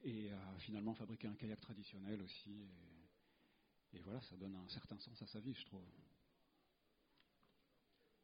et 0.03 0.31
a 0.31 0.59
finalement 0.59 0.95
fabriqué 0.95 1.27
un 1.27 1.35
kayak 1.35 1.61
traditionnel 1.61 2.21
aussi. 2.23 2.69
Et, 3.93 4.01
voilà, 4.01 4.21
ça 4.23 4.37
donne 4.37 4.55
un 4.55 4.69
certain 4.69 4.99
sens 4.99 5.21
à 5.23 5.27
sa 5.27 5.41
vie, 5.41 5.55
je 5.55 5.65
trouve. 5.67 5.85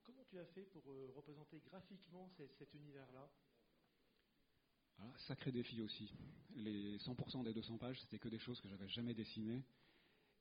Comment 0.03 0.25
tu 0.25 0.39
as 0.39 0.47
fait 0.47 0.65
pour 0.65 0.91
euh, 0.93 1.11
représenter 1.15 1.59
graphiquement 1.61 2.31
cet 2.59 2.75
univers-là? 2.75 3.31
Sacré 5.27 5.51
défi 5.51 5.81
aussi. 5.81 6.13
Les 6.55 6.99
100% 6.99 7.45
des 7.45 7.53
200 7.53 7.79
pages, 7.79 8.01
c'était 8.01 8.19
que 8.19 8.29
des 8.29 8.39
choses 8.39 8.61
que 8.61 8.69
j'avais 8.69 8.89
jamais 8.89 9.15
dessinées 9.15 9.65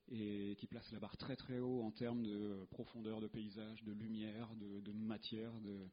et 0.09 0.55
qui 0.59 0.67
placent 0.67 0.91
la 0.91 0.99
barre 0.99 1.17
très 1.17 1.35
très 1.35 1.59
haut 1.59 1.81
en 1.81 1.91
termes 1.91 2.23
de 2.23 2.65
profondeur 2.71 3.21
de 3.21 3.27
paysage, 3.27 3.83
de 3.83 3.93
lumière, 3.93 4.53
de, 4.55 4.91
matière, 4.91 5.53
de, 5.61 5.89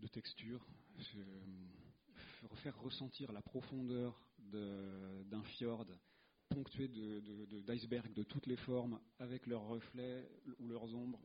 de 0.00 0.06
texture. 0.08 0.64
Faire 2.56 2.78
ressentir 2.80 3.32
la 3.32 3.42
profondeur 3.42 4.20
d'un 4.38 5.42
fjord 5.42 5.86
ponctué 6.48 6.88
d'icebergs 6.88 8.12
de, 8.12 8.22
de, 8.22 8.22
toutes 8.22 8.46
les 8.46 8.56
formes, 8.56 9.00
avec 9.18 9.46
leurs 9.46 9.66
reflets 9.66 10.28
ou 10.58 10.68
leurs 10.68 10.94
ombres. 10.94 11.20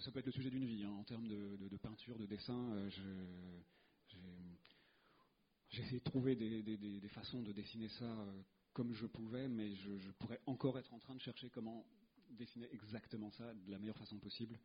ça, 0.00 0.10
peut 0.10 0.18
être 0.18 0.26
le 0.26 0.32
sujet 0.32 0.50
d'une 0.50 0.66
vie. 0.66 0.84
Hein. 0.84 0.90
En 0.90 1.04
termes 1.04 1.26
de, 1.26 1.76
peinture, 1.76 2.18
de 2.18 2.26
dessin, 2.26 2.88
j'ai 5.70 5.82
essayé 5.82 5.98
de 6.00 6.04
trouver 6.04 6.36
des, 6.36 7.08
façons 7.08 7.42
de 7.42 7.52
dessiner 7.52 7.88
ça 7.88 8.26
comme 8.72 8.92
je 8.94 9.06
pouvais, 9.06 9.48
mais 9.48 9.74
je, 9.74 10.10
pourrais 10.18 10.40
encore 10.46 10.78
être 10.78 10.92
en 10.94 10.98
train 10.98 11.14
de 11.14 11.20
chercher 11.20 11.50
comment 11.50 11.86
dessiner 12.30 12.68
exactement 12.72 13.30
ça 13.30 13.52
de 13.54 13.70
la 13.70 13.78
meilleure 13.78 13.98
façon 13.98 14.18
possible. 14.18 14.58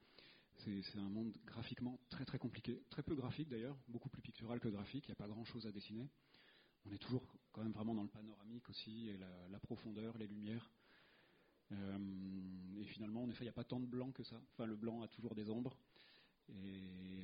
C'est 0.57 0.97
un 0.97 1.09
monde 1.09 1.33
graphiquement 1.45 1.99
très 2.09 2.25
très 2.25 2.37
compliqué, 2.37 2.83
très 2.89 3.03
peu 3.03 3.15
graphique 3.15 3.47
d'ailleurs, 3.47 3.77
beaucoup 3.87 4.09
plus 4.09 4.21
pictural 4.21 4.59
que 4.59 4.67
graphique, 4.67 5.05
il 5.07 5.11
n'y 5.11 5.13
a 5.13 5.15
pas 5.15 5.27
grand 5.27 5.45
chose 5.45 5.65
à 5.65 5.71
dessiner. 5.71 6.09
On 6.85 6.91
est 6.91 6.97
toujours 6.97 7.23
quand 7.51 7.63
même 7.63 7.71
vraiment 7.71 7.95
dans 7.95 8.03
le 8.03 8.09
panoramique 8.09 8.69
aussi, 8.69 9.09
et 9.09 9.17
la, 9.17 9.59
profondeur, 9.59 10.17
les 10.17 10.27
lumières. 10.27 10.69
Euh, 11.71 12.77
et 12.79 12.85
finalement, 12.85 13.23
en 13.23 13.29
effet, 13.29 13.41
il 13.41 13.47
n'y 13.47 13.49
a 13.49 13.53
pas 13.53 13.63
tant 13.63 13.79
de 13.79 13.85
blanc 13.85 14.11
que 14.11 14.23
ça. 14.23 14.39
Enfin, 14.53 14.65
le 14.65 14.75
blanc 14.75 15.01
a 15.01 15.07
toujours 15.07 15.35
des 15.35 15.49
ombres. 15.49 15.77
Et 16.49 17.23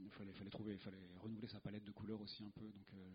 il 0.00 0.10
fallait, 0.10 0.32
fallait, 0.32 0.50
trouver, 0.50 0.78
fallait 0.78 1.16
renouveler 1.20 1.48
sa 1.48 1.60
palette 1.60 1.84
de 1.84 1.92
couleurs 1.92 2.20
aussi 2.20 2.42
un 2.42 2.50
peu. 2.50 2.64
Donc, 2.64 2.92
euh, 2.94 3.10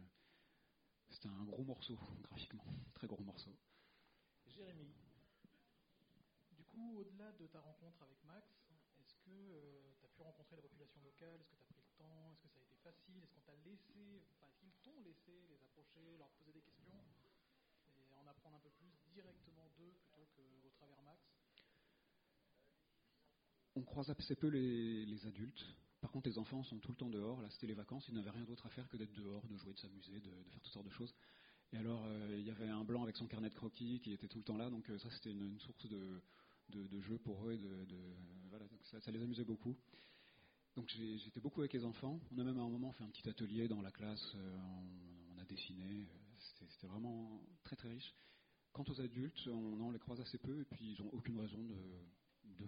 c'était 1.10 1.30
un 1.30 1.44
gros 1.44 1.64
morceau, 1.64 1.98
graphiquement, 2.24 2.66
très 2.94 3.08
gros 3.08 3.24
morceau. 3.24 3.56
Jérémy. 4.46 4.94
Du 6.52 6.64
coup, 6.64 7.00
au-delà 7.00 7.32
de 7.34 7.48
ta 7.48 7.60
rencontre 7.60 8.02
avec 8.04 8.24
Max, 8.24 8.67
que 9.28 9.36
euh, 9.36 9.92
tu 10.00 10.06
as 10.06 10.10
pu 10.10 10.22
rencontrer 10.24 10.56
la 10.56 10.62
population 10.64 11.02
locale 11.04 11.42
Est-ce 11.42 11.52
que 11.52 11.58
tu 11.60 11.64
as 11.64 11.68
pris 11.68 11.84
le 11.84 11.92
temps 12.00 12.32
Est-ce 12.32 12.42
que 12.42 12.48
ça 12.48 12.60
a 12.60 12.64
été 12.64 12.76
facile 12.80 13.24
Est-ce 13.24 13.34
qu'on 13.36 13.44
t'a 13.44 13.56
laissé, 13.68 14.24
enfin, 14.32 14.48
est-ce 14.48 14.60
qu'ils 14.64 14.80
t'ont 14.80 15.02
laissé 15.04 15.36
les 15.52 15.60
approcher, 15.64 16.16
leur 16.18 16.30
poser 16.40 16.54
des 16.54 16.62
questions 16.62 16.96
et 17.84 18.16
en 18.16 18.26
apprendre 18.28 18.56
un 18.56 18.64
peu 18.64 18.72
plus 18.80 18.96
directement 19.12 19.68
d'eux 19.76 19.92
plutôt 19.92 20.26
qu'au 20.32 20.72
travers 20.72 21.02
Max? 21.04 21.20
On 23.76 23.84
croise 23.84 24.10
assez 24.10 24.36
peu 24.36 24.48
les 24.48 25.28
adultes. 25.28 25.66
Par 26.02 26.12
contre, 26.12 26.30
les 26.30 26.38
enfants 26.38 26.64
sont 26.64 26.78
tout 26.80 26.92
le 26.92 26.98
temps 26.98 27.10
dehors. 27.10 27.42
Là, 27.42 27.50
c'était 27.50 27.68
les 27.68 27.74
vacances. 27.74 28.08
Ils 28.08 28.14
n'avaient 28.14 28.30
rien 28.30 28.46
d'autre 28.46 28.66
à 28.66 28.70
faire 28.70 28.88
que 28.88 28.98
d'être 28.98 29.14
dehors, 29.14 29.48
de 29.48 29.58
jouer, 29.58 29.74
de 29.74 29.80
s'amuser, 29.80 30.20
de, 30.20 30.30
faire 30.50 30.62
toutes 30.62 30.74
sortes 30.74 30.86
de 30.86 30.92
choses. 30.92 31.14
Et 31.74 31.78
alors, 31.78 32.06
euh, 32.06 32.36
il 32.38 32.46
y 32.46 32.52
avait 32.52 32.68
un 32.70 32.84
blanc 32.84 33.04
avec 33.04 33.18
son 33.18 33.28
carnet 33.28 33.50
de 33.50 33.56
croquis 33.56 34.00
qui 34.02 34.14
était 34.14 34.28
tout 34.28 34.38
le 34.38 34.44
temps 34.44 34.58
là. 34.58 34.70
Donc, 34.70 34.90
euh, 34.90 35.00
ça, 35.00 35.10
c'était 35.10 35.32
une, 35.32 35.60
source 35.60 35.88
de, 35.88 36.22
de, 36.70 37.02
jeu 37.02 37.18
pour 37.18 37.48
eux. 37.48 37.54
Et 37.54 37.58
de, 37.58 37.86
ça, 38.84 39.12
les 39.12 39.22
amusait 39.22 39.44
beaucoup. 39.44 39.76
Donc, 40.76 40.90
j'étais 40.90 41.40
beaucoup 41.40 41.62
avec 41.62 41.74
les 41.74 41.84
enfants. 41.84 42.20
On 42.32 42.38
a 42.38 42.44
même 42.44 42.60
à 42.60 42.62
un 42.62 42.70
moment 42.70 42.92
fait 42.94 43.04
un 43.04 43.10
petit 43.10 43.28
atelier 43.28 43.68
dans 43.68 43.82
la 43.82 43.92
classe. 43.92 44.34
Euh, 44.36 44.58
on, 45.36 45.40
a 45.40 45.46
dessiné. 45.46 46.08
C'était 46.70 46.88
vraiment 46.88 47.42
très, 47.64 47.76
très 47.76 47.90
riche. 47.90 48.14
Quant 48.74 48.84
aux 48.88 49.02
adultes, 49.02 49.48
on, 49.48 49.92
les 49.92 50.00
croise 50.00 50.20
assez 50.20 50.38
peu. 50.38 50.62
Et 50.62 50.66
puis, 50.66 50.94
ils 50.94 51.04
n'ont 51.04 51.10
aucune 51.14 51.40
raison 51.40 51.64
de, 51.64 51.76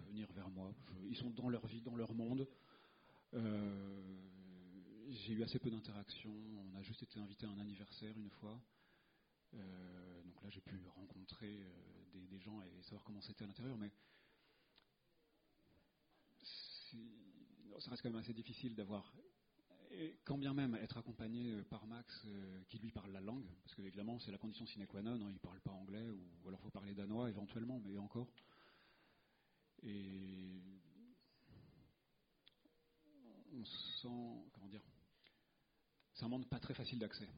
venir 0.06 0.30
vers 0.32 0.48
moi. 0.50 0.72
ils 1.08 1.16
sont 1.16 1.30
dans 1.30 1.48
leur 1.48 1.66
vie, 1.66 1.80
dans 1.80 1.96
leur 1.96 2.14
monde. 2.14 2.46
Euh, 3.34 4.20
j'ai 5.08 5.32
eu 5.34 5.42
assez 5.42 5.58
peu 5.58 5.70
d'interactions. 5.70 6.34
On 6.72 6.76
a 6.76 6.82
juste 6.82 7.02
été 7.02 7.18
invité 7.18 7.46
à 7.46 7.50
un 7.50 7.58
anniversaire 7.58 8.16
une 8.16 8.30
fois. 8.30 8.60
Euh, 9.54 10.22
donc 10.22 10.42
là, 10.42 10.50
j'ai 10.50 10.60
pu 10.60 10.76
rencontrer 10.94 11.60
euh, 11.60 12.26
des, 12.30 12.38
gens 12.38 12.60
et 12.62 12.82
savoir 12.82 13.02
comment 13.04 13.20
c'était 13.20 13.44
à 13.44 13.46
l'intérieur. 13.46 13.76
Mais 13.76 13.90
ça 17.78 17.90
reste 17.90 18.02
quand 18.02 18.10
même 18.10 18.20
assez 18.20 18.34
difficile 18.34 18.74
d'avoir. 18.74 19.12
quand 20.24 20.38
bien 20.38 20.54
même 20.54 20.74
être 20.76 20.98
accompagné 20.98 21.62
par 21.64 21.86
Max 21.86 22.26
qui 22.68 22.78
lui 22.78 22.90
parle 22.90 23.12
la 23.12 23.20
langue, 23.20 23.48
parce 23.62 23.74
que 23.74 23.82
évidemment 23.82 24.18
c'est 24.18 24.30
la 24.30 24.38
condition 24.38 24.66
sine 24.66 24.86
qua 24.86 25.02
non, 25.02 25.12
hein, 25.12 25.30
il 25.30 25.38
parle 25.40 25.60
pas 25.60 25.72
anglais, 25.72 26.08
ou, 26.10 26.48
alors 26.48 26.60
faut 26.60 26.70
parler 26.70 26.94
danois 26.94 27.28
éventuellement, 27.28 27.80
mais 27.84 27.98
encore. 27.98 28.32
Et 29.82 30.60
on 33.52 33.64
sent, 33.64 34.50
comment 34.52 34.68
dire, 34.68 34.82
c'est 36.14 36.24
un 36.24 36.28
monde 36.28 36.46
pas 36.46 36.60
très 36.60 36.74
facile 36.74 36.98
d'accès. 36.98 37.28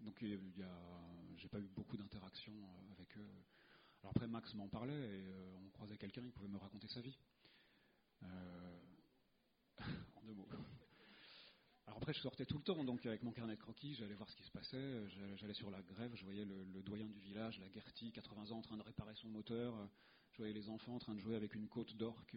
Donc 0.00 0.24
j'ai 1.36 1.48
pas 1.48 1.58
eu 1.58 1.68
beaucoup 1.68 1.96
d'interactions 1.96 2.52
euh, 2.52 2.92
avec 2.92 3.16
eux. 3.16 3.28
Alors 4.00 4.10
après 4.10 4.28
Max 4.28 4.54
m'en 4.54 4.68
parlait 4.68 4.94
et 4.94 5.26
euh, 5.28 5.54
on 5.56 5.70
croisait 5.70 5.96
quelqu'un, 5.96 6.22
il 6.24 6.32
pouvait 6.32 6.48
me 6.48 6.56
raconter 6.56 6.88
sa 6.88 7.00
vie. 7.00 7.18
Euh, 8.22 8.78
en 10.16 10.22
deux 10.24 10.34
mots. 10.34 10.48
Alors 11.86 11.98
après 11.98 12.12
je 12.12 12.20
sortais 12.20 12.44
tout 12.44 12.58
le 12.58 12.64
temps, 12.64 12.84
donc 12.84 13.06
avec 13.06 13.22
mon 13.22 13.32
carnet 13.32 13.56
de 13.56 13.60
croquis, 13.60 13.94
j'allais 13.94 14.14
voir 14.14 14.28
ce 14.28 14.36
qui 14.36 14.44
se 14.44 14.50
passait, 14.50 15.08
j'allais 15.36 15.54
sur 15.54 15.70
la 15.70 15.82
grève, 15.82 16.14
je 16.14 16.24
voyais 16.24 16.44
le, 16.44 16.82
doyen 16.82 17.06
du 17.06 17.18
village, 17.20 17.58
la 17.60 17.68
Gertie, 17.68 18.12
80 18.12 18.50
ans, 18.50 18.58
en 18.58 18.62
train 18.62 18.76
de 18.76 18.82
réparer 18.82 19.14
son 19.14 19.28
moteur, 19.28 19.74
je 20.32 20.38
voyais 20.38 20.52
les 20.52 20.68
enfants 20.68 20.96
en 20.96 20.98
train 20.98 21.14
de 21.14 21.20
jouer 21.20 21.36
avec 21.36 21.54
une 21.54 21.68
côte 21.68 21.96
d'orque 21.96 22.36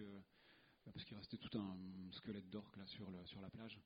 parce 0.86 1.06
qu'il 1.06 1.18
restait 1.18 1.38
tout 1.38 1.58
un 1.58 1.78
squelette 2.14 2.50
d'orque 2.50 2.76
là 2.78 2.86
sur, 2.88 3.08
sur 3.26 3.42
la 3.42 3.50
plage. 3.50 3.80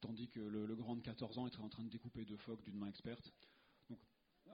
Tandis 0.00 0.28
que 0.28 0.40
le, 0.40 0.76
grand 0.76 0.96
de 0.96 1.00
14 1.00 1.38
ans 1.38 1.46
était 1.46 1.58
en 1.58 1.68
train 1.68 1.82
de 1.82 1.90
découper 1.90 2.24
deux 2.24 2.36
phoques 2.36 2.62
d'une 2.62 2.76
main 2.76 2.86
experte. 2.86 3.32
Donc, 3.88 3.98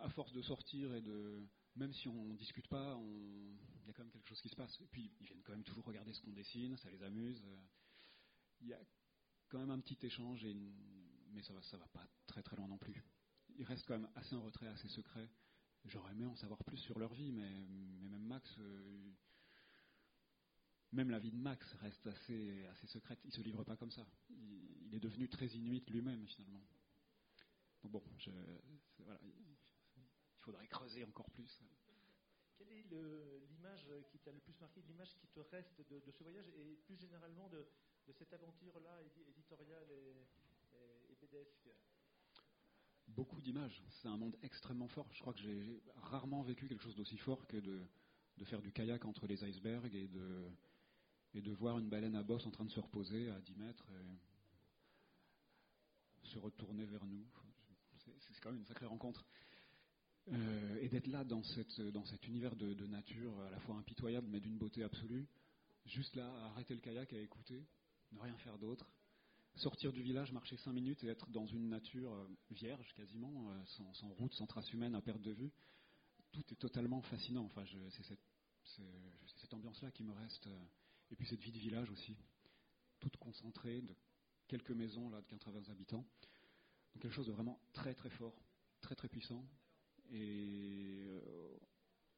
à 0.00 0.08
force 0.08 0.32
de 0.32 0.42
sortir 0.42 0.94
et 0.94 1.02
de. 1.02 1.46
Même 1.76 1.92
si 1.92 2.08
on 2.08 2.24
ne 2.24 2.36
discute 2.36 2.68
pas, 2.68 2.98
il 3.02 3.73
y 3.86 3.90
a 3.90 3.92
quand 3.92 4.02
même 4.02 4.12
quelque 4.12 4.28
chose 4.28 4.40
qui 4.40 4.48
se 4.48 4.56
passe. 4.56 4.80
Et 4.80 4.86
puis, 4.86 5.12
ils 5.20 5.26
viennent 5.26 5.42
quand 5.42 5.52
même 5.52 5.64
toujours 5.64 5.84
regarder 5.84 6.12
ce 6.12 6.20
qu'on 6.20 6.32
dessine, 6.32 6.76
ça 6.76 6.90
les 6.90 7.02
amuse. 7.02 7.42
Il 8.60 8.68
y 8.68 8.74
a 8.74 8.80
quand 9.48 9.58
même 9.58 9.70
un 9.70 9.80
petit 9.80 9.98
échange, 10.02 10.46
mais 11.30 11.42
ça 11.42 11.52
va, 11.52 11.60
va 11.78 11.88
pas 11.88 12.06
très 12.26 12.42
très 12.42 12.56
loin 12.56 12.68
non 12.68 12.78
plus. 12.78 13.04
Ils 13.56 13.64
restent 13.64 13.86
quand 13.86 13.98
même 13.98 14.10
assez 14.14 14.34
en 14.34 14.42
retrait, 14.42 14.66
assez 14.68 14.88
secrets. 14.88 15.28
J'aurais 15.84 16.12
aimé 16.12 16.24
en 16.24 16.36
savoir 16.36 16.62
plus 16.64 16.78
sur 16.78 16.98
leur 16.98 17.12
vie, 17.12 17.30
mais, 17.30 17.66
mais 18.00 18.08
même 18.08 18.24
Max, 18.24 18.48
euh, 18.58 19.12
même 20.92 21.10
la 21.10 21.18
vie 21.18 21.30
de 21.30 21.36
Max 21.36 21.72
reste 21.74 22.06
assez, 22.06 22.64
assez 22.66 22.86
secrète. 22.86 23.18
Il 23.24 23.28
ne 23.28 23.32
se 23.32 23.40
livre 23.42 23.64
pas 23.64 23.76
comme 23.76 23.90
ça. 23.90 24.06
Il, 24.30 24.94
est 24.94 25.00
devenu 25.00 25.28
très 25.28 25.48
inuit 25.48 25.84
lui-même, 25.90 26.24
finalement. 26.28 26.62
Donc 27.82 27.92
bon, 27.92 28.02
il 28.26 28.32
faudrait 30.40 30.68
creuser 30.68 31.04
encore 31.04 31.28
plus. 31.30 31.60
Quelle 32.56 32.70
est 32.72 32.86
l'image 33.50 33.86
qui 34.10 34.18
t'a 34.18 34.32
le 34.32 34.38
plus 34.38 34.58
marqué, 34.60 34.82
l'image 34.82 35.14
qui 35.16 35.26
te 35.28 35.40
reste 35.40 35.80
de, 35.88 36.10
ce 36.10 36.22
voyage 36.22 36.48
et 36.56 36.76
plus 36.84 36.96
généralement 36.96 37.48
de, 37.48 37.66
cette 38.12 38.32
aventure-là 38.32 39.00
éditoriale 39.28 39.90
et, 39.90 40.16
et, 41.10 41.16
bédesque 41.20 41.68
Beaucoup 43.08 43.40
d'images. 43.40 43.82
C'est 43.90 44.08
un 44.08 44.16
monde 44.16 44.36
extrêmement 44.42 44.88
fort. 44.88 45.06
Je 45.12 45.20
crois 45.20 45.32
que 45.32 45.40
j'ai 45.40 45.82
rarement 45.96 46.42
vécu 46.42 46.68
quelque 46.68 46.82
chose 46.82 46.96
d'aussi 46.96 47.16
fort 47.16 47.46
que 47.46 47.56
de, 47.56 47.82
de, 48.38 48.44
faire 48.44 48.60
du 48.60 48.72
kayak 48.72 49.04
entre 49.04 49.26
les 49.26 49.44
icebergs 49.44 49.94
et 49.94 50.08
de, 50.08 50.50
et 51.34 51.40
de 51.40 51.52
voir 51.52 51.78
une 51.78 51.88
baleine 51.88 52.16
à 52.16 52.22
bosse 52.22 52.46
en 52.46 52.50
train 52.50 52.64
de 52.64 52.70
se 52.70 52.80
reposer 52.80 53.30
à 53.30 53.40
10 53.40 53.56
mètres 53.56 53.86
et 56.22 56.26
se 56.26 56.38
retourner 56.38 56.86
vers 56.86 57.04
nous. 57.04 57.24
C'est 58.18 58.40
quand 58.40 58.50
même 58.50 58.60
une 58.60 58.66
sacrée 58.66 58.86
rencontre. 58.86 59.24
Euh, 60.32 60.78
et 60.80 60.88
d'être 60.88 61.08
là 61.08 61.22
dans, 61.22 61.42
cet 61.42 62.26
univers 62.26 62.56
de, 62.56 62.86
nature 62.86 63.38
à 63.42 63.50
la 63.50 63.58
fois 63.60 63.76
impitoyable 63.76 64.26
mais 64.30 64.40
d'une 64.40 64.56
beauté 64.56 64.82
absolue, 64.82 65.26
juste 65.84 66.16
là, 66.16 66.26
arrêter 66.46 66.74
le 66.74 66.80
kayak 66.80 67.12
à 67.12 67.18
écouter, 67.18 67.66
ne 68.12 68.20
rien 68.20 68.36
faire 68.38 68.58
d'autre, 68.58 68.90
sortir 69.56 69.92
du 69.92 70.02
village, 70.02 70.32
marcher 70.32 70.56
5 70.56 70.72
minutes 70.72 71.04
et 71.04 71.08
être 71.08 71.30
dans 71.30 71.46
une 71.46 71.68
nature 71.68 72.14
euh, 72.14 72.26
vierge 72.50 72.94
quasiment, 72.94 73.50
euh, 73.50 73.64
sans, 73.92 74.08
route, 74.08 74.32
sans 74.32 74.46
trace 74.46 74.72
humaine 74.72 74.94
à 74.94 75.02
perte 75.02 75.20
de 75.20 75.32
vue, 75.32 75.52
tout 76.32 76.44
est 76.50 76.56
totalement 76.56 77.02
fascinant. 77.02 77.44
Enfin, 77.44 77.64
c'est 77.90 78.02
cette, 79.36 79.52
ambiance-là 79.52 79.90
qui 79.90 80.04
me 80.04 80.12
reste. 80.12 80.48
Et 81.10 81.16
puis 81.16 81.26
cette 81.26 81.40
vie 81.40 81.52
de 81.52 81.58
village 81.58 81.90
aussi, 81.90 82.16
toute 82.98 83.16
concentrée, 83.18 83.82
de 83.82 83.94
quelques 84.48 84.70
maisons 84.70 85.10
là, 85.10 85.20
de 85.20 85.26
80 85.26 85.70
habitants. 85.70 86.06
Quelque 86.98 87.14
chose 87.14 87.26
de 87.26 87.32
vraiment 87.32 87.60
très 87.72 87.94
très 87.94 88.10
fort, 88.10 88.34
très 88.80 88.94
très 88.94 89.08
puissant. 89.08 89.44
Et 90.10 91.06
euh, 91.06 91.58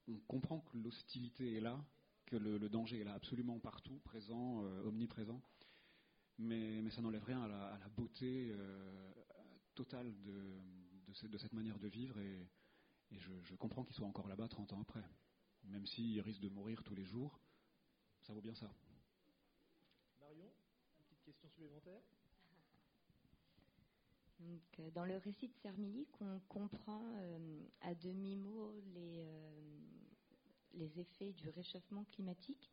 on 0.08 0.18
comprend 0.26 0.60
que 0.60 0.76
l'hostilité 0.76 1.56
est 1.56 1.60
là, 1.60 1.84
que 2.26 2.36
le, 2.36 2.68
danger 2.68 3.00
est 3.00 3.04
là 3.04 3.14
absolument 3.14 3.58
partout, 3.58 3.98
présent, 4.04 4.62
euh, 4.64 4.84
omniprésent. 4.84 5.40
Mais, 6.38 6.88
ça 6.90 7.00
n'enlève 7.00 7.24
rien 7.24 7.42
à 7.42 7.48
la, 7.48 7.88
beauté 7.96 8.50
euh, 8.50 9.12
totale 9.74 10.12
de, 10.22 10.60
de, 11.28 11.38
cette 11.38 11.52
manière 11.52 11.78
de 11.78 11.88
vivre. 11.88 12.18
Et, 12.18 12.46
je, 13.12 13.30
je, 13.44 13.54
comprends 13.54 13.84
qu'il 13.84 13.94
soit 13.94 14.06
encore 14.06 14.28
là-bas 14.28 14.48
30 14.48 14.72
ans 14.72 14.80
après. 14.80 15.04
Même 15.64 15.86
s'il 15.86 16.20
risque 16.20 16.40
de 16.40 16.48
mourir 16.48 16.82
tous 16.82 16.94
les 16.94 17.04
jours, 17.04 17.40
ça 18.22 18.32
vaut 18.32 18.40
bien 18.40 18.54
ça. 18.54 18.70
Marion, 20.18 20.52
une 20.98 21.04
petite 21.04 21.22
question 21.22 21.48
supplémentaire? 21.48 22.02
Euh, 24.40 24.90
dans 24.90 25.04
le 25.04 25.16
récit 25.16 25.48
de 25.48 25.54
Sermilic, 25.54 26.08
on 26.20 26.40
comprend 26.48 27.02
euh, 27.16 27.60
à 27.80 27.94
demi-mot 27.94 28.72
les, 28.94 29.24
euh, 29.24 29.78
les 30.74 31.00
effets 31.00 31.32
du 31.32 31.48
réchauffement 31.50 32.04
climatique. 32.04 32.70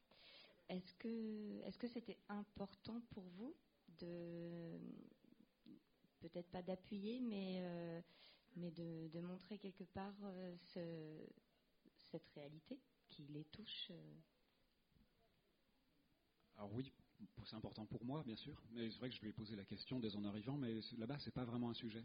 Est-ce 0.70 0.94
que 0.96 1.62
est-ce 1.66 1.78
que 1.78 1.88
c'était 1.88 2.20
important 2.30 3.02
pour 3.12 3.24
vous 3.38 3.56
de 4.00 4.80
peut-être 6.20 6.50
pas 6.50 6.62
d'appuyer, 6.62 7.20
mais 7.20 7.62
de, 8.56 9.20
montrer 9.20 9.58
quelque 9.58 9.84
part 9.84 10.16
ce, 10.74 10.80
cette 11.98 12.28
réalité 12.30 12.80
qui 13.10 13.24
les 13.28 13.44
touche 13.46 13.92
oui, 16.72 16.94
c'est 17.46 17.56
important 17.56 17.86
pour 17.86 18.06
moi, 18.06 18.24
bien 18.24 18.36
sûr, 18.36 18.62
mais 18.72 18.90
c'est 18.92 18.98
vrai 18.98 19.10
que 19.10 19.16
je 19.16 19.22
lui 19.22 19.30
ai 19.30 19.34
posé 19.34 19.56
la 19.56 19.66
question 19.66 20.00
dès 20.00 20.16
en 20.16 20.24
arrivant, 20.24 20.58
mais 20.58 20.80
là-bas, 20.98 21.18
c'est 21.20 21.34
pas 21.34 21.46
vraiment 21.46 21.70
un 21.70 21.74
sujet. 21.74 22.04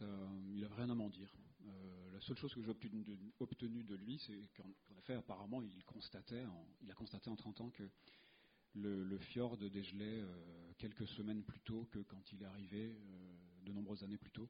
il 0.00 0.60
n'a 0.60 0.74
rien 0.74 0.90
à 0.90 0.94
m'en 0.94 1.08
dire. 1.08 1.32
la 2.12 2.20
seule 2.20 2.36
chose 2.36 2.54
que 2.54 2.62
j'ai 2.62 2.70
obtenu, 2.70 3.02
de 3.04 3.94
lui, 3.94 4.18
c'est 4.26 4.48
qu'en 4.56 4.96
effet, 4.98 5.14
apparemment, 5.14 5.62
il, 5.62 5.84
constatait 5.84 6.44
il 6.82 6.90
a 6.90 6.94
constaté 6.94 7.30
en 7.30 7.36
30 7.36 7.60
ans 7.62 7.70
que 7.70 7.88
le, 8.74 9.18
fjord 9.18 9.56
dégelait 9.56 10.22
quelques 10.78 11.08
semaines 11.08 11.42
plus 11.42 11.60
tôt 11.60 11.88
que 11.90 12.00
quand 12.00 12.32
il 12.32 12.42
est 12.42 12.46
arrivé, 12.46 12.94
de 13.64 13.72
nombreuses 13.72 14.02
années 14.02 14.18
plus 14.18 14.30
tôt. 14.30 14.48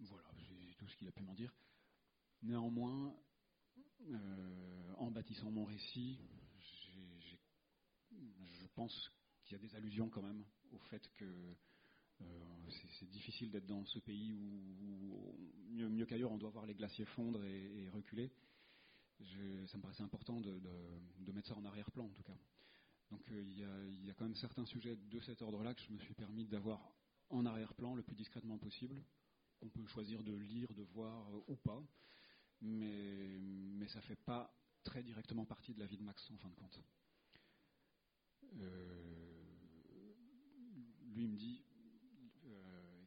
Voilà, 0.00 0.28
c'est 0.48 0.76
tout 0.76 0.88
ce 0.88 0.96
qu'il 0.96 1.08
a 1.08 1.12
pu 1.12 1.22
m'en 1.22 1.34
dire. 1.34 1.52
Néanmoins, 2.42 3.14
euh, 4.10 4.92
en 4.98 5.10
bâtissant 5.10 5.50
mon 5.50 5.64
récit, 5.64 6.18
je 8.60 8.66
pense 8.74 9.10
qu'il 9.44 9.56
y 9.56 9.60
a 9.60 9.66
des 9.66 9.74
allusions 9.74 10.08
quand 10.08 10.22
même 10.22 10.44
au 10.72 10.78
fait 10.78 11.08
que 11.14 11.24
euh, 12.20 12.24
c'est 12.98 13.08
difficile 13.10 13.50
d'être 13.50 13.66
dans 13.66 13.84
ce 13.86 13.98
pays 13.98 14.32
où, 14.32 15.36
mieux, 15.70 16.06
qu'ailleurs, 16.06 16.32
on 16.32 16.38
doit 16.38 16.50
voir 16.50 16.66
les 16.66 16.74
glaciers 16.74 17.04
fondre 17.04 17.44
et, 17.44 17.88
reculer. 17.90 18.30
ça 19.66 19.76
me 19.76 19.82
paraissait 19.82 20.02
important 20.02 20.40
de, 20.40 20.60
mettre 21.32 21.48
ça 21.48 21.56
en 21.56 21.64
arrière-plan, 21.64 22.04
en 22.04 22.12
tout 22.12 22.22
cas. 22.22 22.36
Donc 23.10 23.30
euh, 23.30 23.42
il, 23.42 24.04
y 24.06 24.10
a, 24.10 24.14
quand 24.14 24.24
même 24.24 24.34
certains 24.34 24.66
sujets 24.66 24.96
de 24.96 25.20
cet 25.20 25.42
ordre-là 25.42 25.74
que 25.74 25.82
je 25.82 25.92
me 25.92 25.98
suis 25.98 26.14
permis 26.14 26.46
d'avoir 26.46 26.94
en 27.30 27.44
arrière-plan 27.46 27.94
le 27.94 28.02
plus 28.02 28.16
discrètement 28.16 28.58
possible, 28.58 29.02
qu'on 29.60 29.68
peut 29.68 29.86
choisir 29.86 30.22
de 30.22 30.34
lire, 30.34 30.72
de 30.74 30.82
voir 30.82 31.30
ou 31.48 31.56
pas 31.56 31.82
mais, 32.60 33.38
mais 33.40 33.88
ça 33.88 33.98
ne 33.98 34.04
fait 34.04 34.16
pas 34.16 34.54
très 34.82 35.02
directement 35.02 35.44
partie 35.44 35.74
de 35.74 35.80
la 35.80 35.86
vie 35.86 35.96
de 35.96 36.02
Max 36.02 36.30
en 36.30 36.38
fin 36.38 36.48
de 36.48 36.54
compte. 36.54 36.80
Euh, 38.60 40.14
lui 41.06 41.28
me 41.28 41.36
dit, 41.36 41.64
euh, 42.46 43.04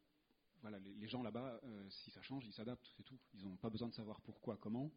voilà, 0.62 0.80
les, 0.80 1.08
gens 1.08 1.24
là-bas, 1.24 1.60
euh, 1.64 1.90
si 1.90 2.12
ça 2.12 2.22
change, 2.22 2.46
ils 2.46 2.54
s'adaptent, 2.54 2.90
c'est 2.96 3.04
tout. 3.04 3.20
Ils 3.34 3.44
n'ont 3.44 3.58
pas 3.58 3.70
besoin 3.70 3.90
de 3.90 3.94
savoir 3.94 4.22
pourquoi, 4.22 4.58
comment. 4.58 4.92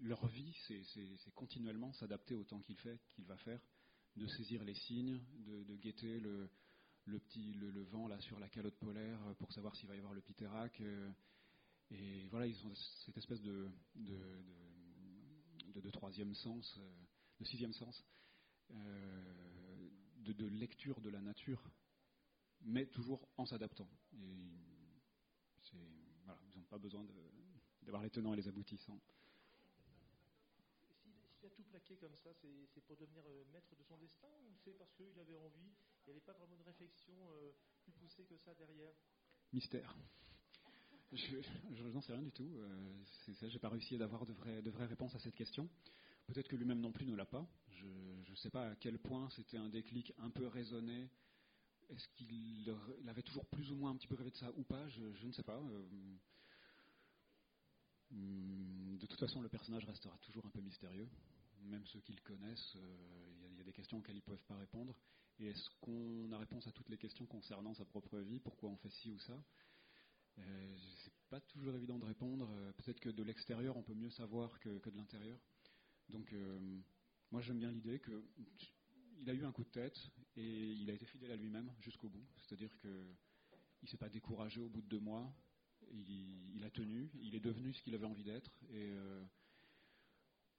leur 0.00 0.26
vie, 0.28 0.54
c'est 0.66 1.34
continuellement 1.34 1.92
s'adapter 1.92 2.34
au 2.34 2.44
temps 2.44 2.60
qu'il 2.60 2.76
fait, 2.76 3.00
qu'il 3.08 3.24
va 3.24 3.36
faire, 3.38 3.60
de 4.16 4.26
saisir 4.26 4.62
les 4.64 4.74
signes, 4.74 5.20
de, 5.46 5.76
guetter 5.76 6.20
le, 6.20 6.50
petit 7.06 7.54
le, 7.54 7.82
vent 7.84 8.08
là 8.08 8.20
sur 8.20 8.38
la 8.38 8.48
calotte 8.48 8.78
polaire 8.78 9.18
pour 9.38 9.52
savoir 9.52 9.74
s'il 9.76 9.88
va 9.88 9.96
y 9.96 9.98
avoir 9.98 10.14
le 10.14 10.20
pitérac. 10.20 10.80
Et 11.90 12.26
voilà, 12.28 12.46
ils 12.46 12.66
ont 12.66 12.74
cette 13.04 13.16
espèce 13.16 13.40
de, 13.40 13.68
de, 13.94 15.90
troisième 15.90 16.34
sens, 16.34 16.78
de 17.38 17.44
sixième 17.44 17.72
sens, 17.72 18.04
euh, 18.70 19.88
de, 20.18 20.46
lecture 20.46 21.00
de 21.00 21.10
la 21.10 21.20
nature, 21.20 21.62
mais 22.62 22.86
toujours 22.86 23.28
en 23.36 23.46
s'adaptant. 23.46 23.88
Voilà, 26.24 26.40
ils 26.50 26.58
n'ont 26.58 26.64
pas 26.64 26.78
besoin 26.78 27.06
d'avoir 27.82 28.02
les 28.02 28.10
tenants 28.10 28.34
et 28.34 28.36
les 28.36 28.48
aboutissants. 28.48 29.00
S'il 31.40 31.46
a 31.46 31.50
tout 31.50 31.62
plaqué 31.64 31.96
comme 31.96 32.16
ça, 32.16 32.30
c'est 32.34 32.80
pour 32.86 32.96
devenir 32.96 33.22
euh, 33.28 33.44
maître 33.52 33.74
de 33.76 33.82
son 33.82 33.96
destin 33.96 34.28
ou 34.44 34.54
c'est 34.64 34.76
parce 34.76 34.92
qu'il 34.94 35.18
avait 35.20 35.36
envie 35.36 35.70
Il 36.04 36.06
n'y 36.06 36.10
avait 36.12 36.20
pas 36.20 36.32
vraiment 36.32 36.56
de 36.56 36.62
réflexion 36.62 37.14
plus 37.82 37.92
poussée 37.92 38.24
que 38.24 38.36
ça 38.36 38.54
derrière? 38.54 38.94
Mystère. 39.52 39.96
Je, 41.12 41.82
n'en 41.84 42.00
sais 42.00 42.12
rien 42.12 42.22
du 42.22 42.32
tout. 42.32 42.50
Euh, 42.58 42.92
c'est 43.40 43.48
j'ai 43.48 43.58
pas 43.58 43.68
réussi 43.68 43.96
d'avoir 43.96 44.26
de 44.26 44.32
vraies, 44.32 44.60
de 44.60 44.70
vraies 44.70 44.86
réponses 44.86 45.14
à 45.14 45.18
cette 45.18 45.34
question. 45.34 45.68
Peut-être 46.26 46.48
que 46.48 46.56
lui-même 46.56 46.80
non 46.80 46.92
plus 46.92 47.06
ne 47.06 47.14
l'a 47.14 47.26
pas. 47.26 47.46
Je 47.70 47.86
ne 48.30 48.36
sais 48.36 48.50
pas 48.50 48.70
à 48.70 48.76
quel 48.76 48.98
point 48.98 49.28
c'était 49.30 49.58
un 49.58 49.68
déclic 49.68 50.12
un 50.18 50.30
peu 50.30 50.46
raisonné. 50.46 51.08
Est-ce 51.88 52.08
qu'il 52.08 52.74
avait 53.08 53.22
toujours 53.22 53.46
plus 53.46 53.70
ou 53.70 53.76
moins 53.76 53.90
un 53.92 53.96
petit 53.96 54.08
peu 54.08 54.16
rêvé 54.16 54.30
de 54.30 54.36
ça 54.36 54.50
ou 54.56 54.64
pas? 54.64 54.88
Je, 54.88 55.26
ne 55.26 55.32
sais 55.32 55.44
pas. 55.44 55.58
Euh, 55.58 55.86
hmm, 58.10 58.98
de 58.98 59.06
toute 59.06 59.20
façon, 59.20 59.40
le 59.40 59.48
personnage 59.48 59.84
restera 59.84 60.16
toujours 60.18 60.44
un 60.46 60.50
peu 60.50 60.60
mystérieux. 60.60 61.08
Même 61.62 61.86
ceux 61.86 62.00
qui 62.00 62.12
le 62.12 62.20
connaissent, 62.22 62.74
euh, 62.76 63.32
il 63.50 63.58
y, 63.58 63.60
a 63.60 63.64
des 63.64 63.72
questions 63.72 63.98
auxquelles 63.98 64.16
ils 64.16 64.18
ne 64.18 64.36
peuvent 64.36 64.44
pas 64.46 64.56
répondre. 64.56 64.94
Et 65.38 65.46
est-ce 65.48 65.68
qu'on 65.80 66.32
a 66.32 66.38
réponse 66.38 66.66
à 66.66 66.72
toutes 66.72 66.88
les 66.88 66.98
questions 66.98 67.26
concernant 67.26 67.74
sa 67.74 67.84
propre 67.84 68.18
vie? 68.18 68.40
Pourquoi 68.40 68.70
on 68.70 68.76
fait 68.76 68.90
ci 68.90 69.10
ou 69.10 69.18
ça? 69.18 69.42
Euh, 70.38 70.76
c'est 71.04 71.12
pas 71.28 71.40
toujours 71.40 71.74
évident 71.74 71.98
de 71.98 72.04
répondre. 72.04 72.48
Euh, 72.50 72.72
peut-être 72.72 73.00
que 73.00 73.10
de 73.10 73.22
l'extérieur, 73.22 73.76
on 73.76 73.82
peut 73.82 73.94
mieux 73.94 74.10
savoir 74.10 74.58
que, 74.60 74.68
de 74.68 74.96
l'intérieur. 74.96 75.38
Donc, 76.10 76.32
euh, 76.32 76.58
moi, 77.30 77.40
j'aime 77.40 77.58
bien 77.58 77.70
l'idée 77.70 77.98
que 77.98 78.24
il 79.18 79.30
a 79.30 79.34
eu 79.34 79.44
un 79.44 79.52
coup 79.52 79.64
de 79.64 79.70
tête 79.70 79.98
et 80.36 80.72
il 80.72 80.90
a 80.90 80.92
été 80.92 81.06
fidèle 81.06 81.32
à 81.32 81.36
lui-même 81.36 81.72
jusqu'au 81.80 82.08
bout. 82.08 82.26
C'est-à-dire 82.36 82.76
que 82.78 83.14
il 83.82 83.88
s'est 83.88 83.96
pas 83.96 84.08
découragé 84.08 84.60
au 84.60 84.68
bout 84.68 84.82
de 84.82 84.88
deux 84.88 85.00
mois. 85.00 85.32
Il, 85.92 86.62
a 86.64 86.70
tenu. 86.70 87.10
Il 87.20 87.34
est 87.34 87.40
devenu 87.40 87.72
ce 87.72 87.82
qu'il 87.82 87.94
avait 87.94 88.06
envie 88.06 88.24
d'être. 88.24 88.50
Et 88.70 88.92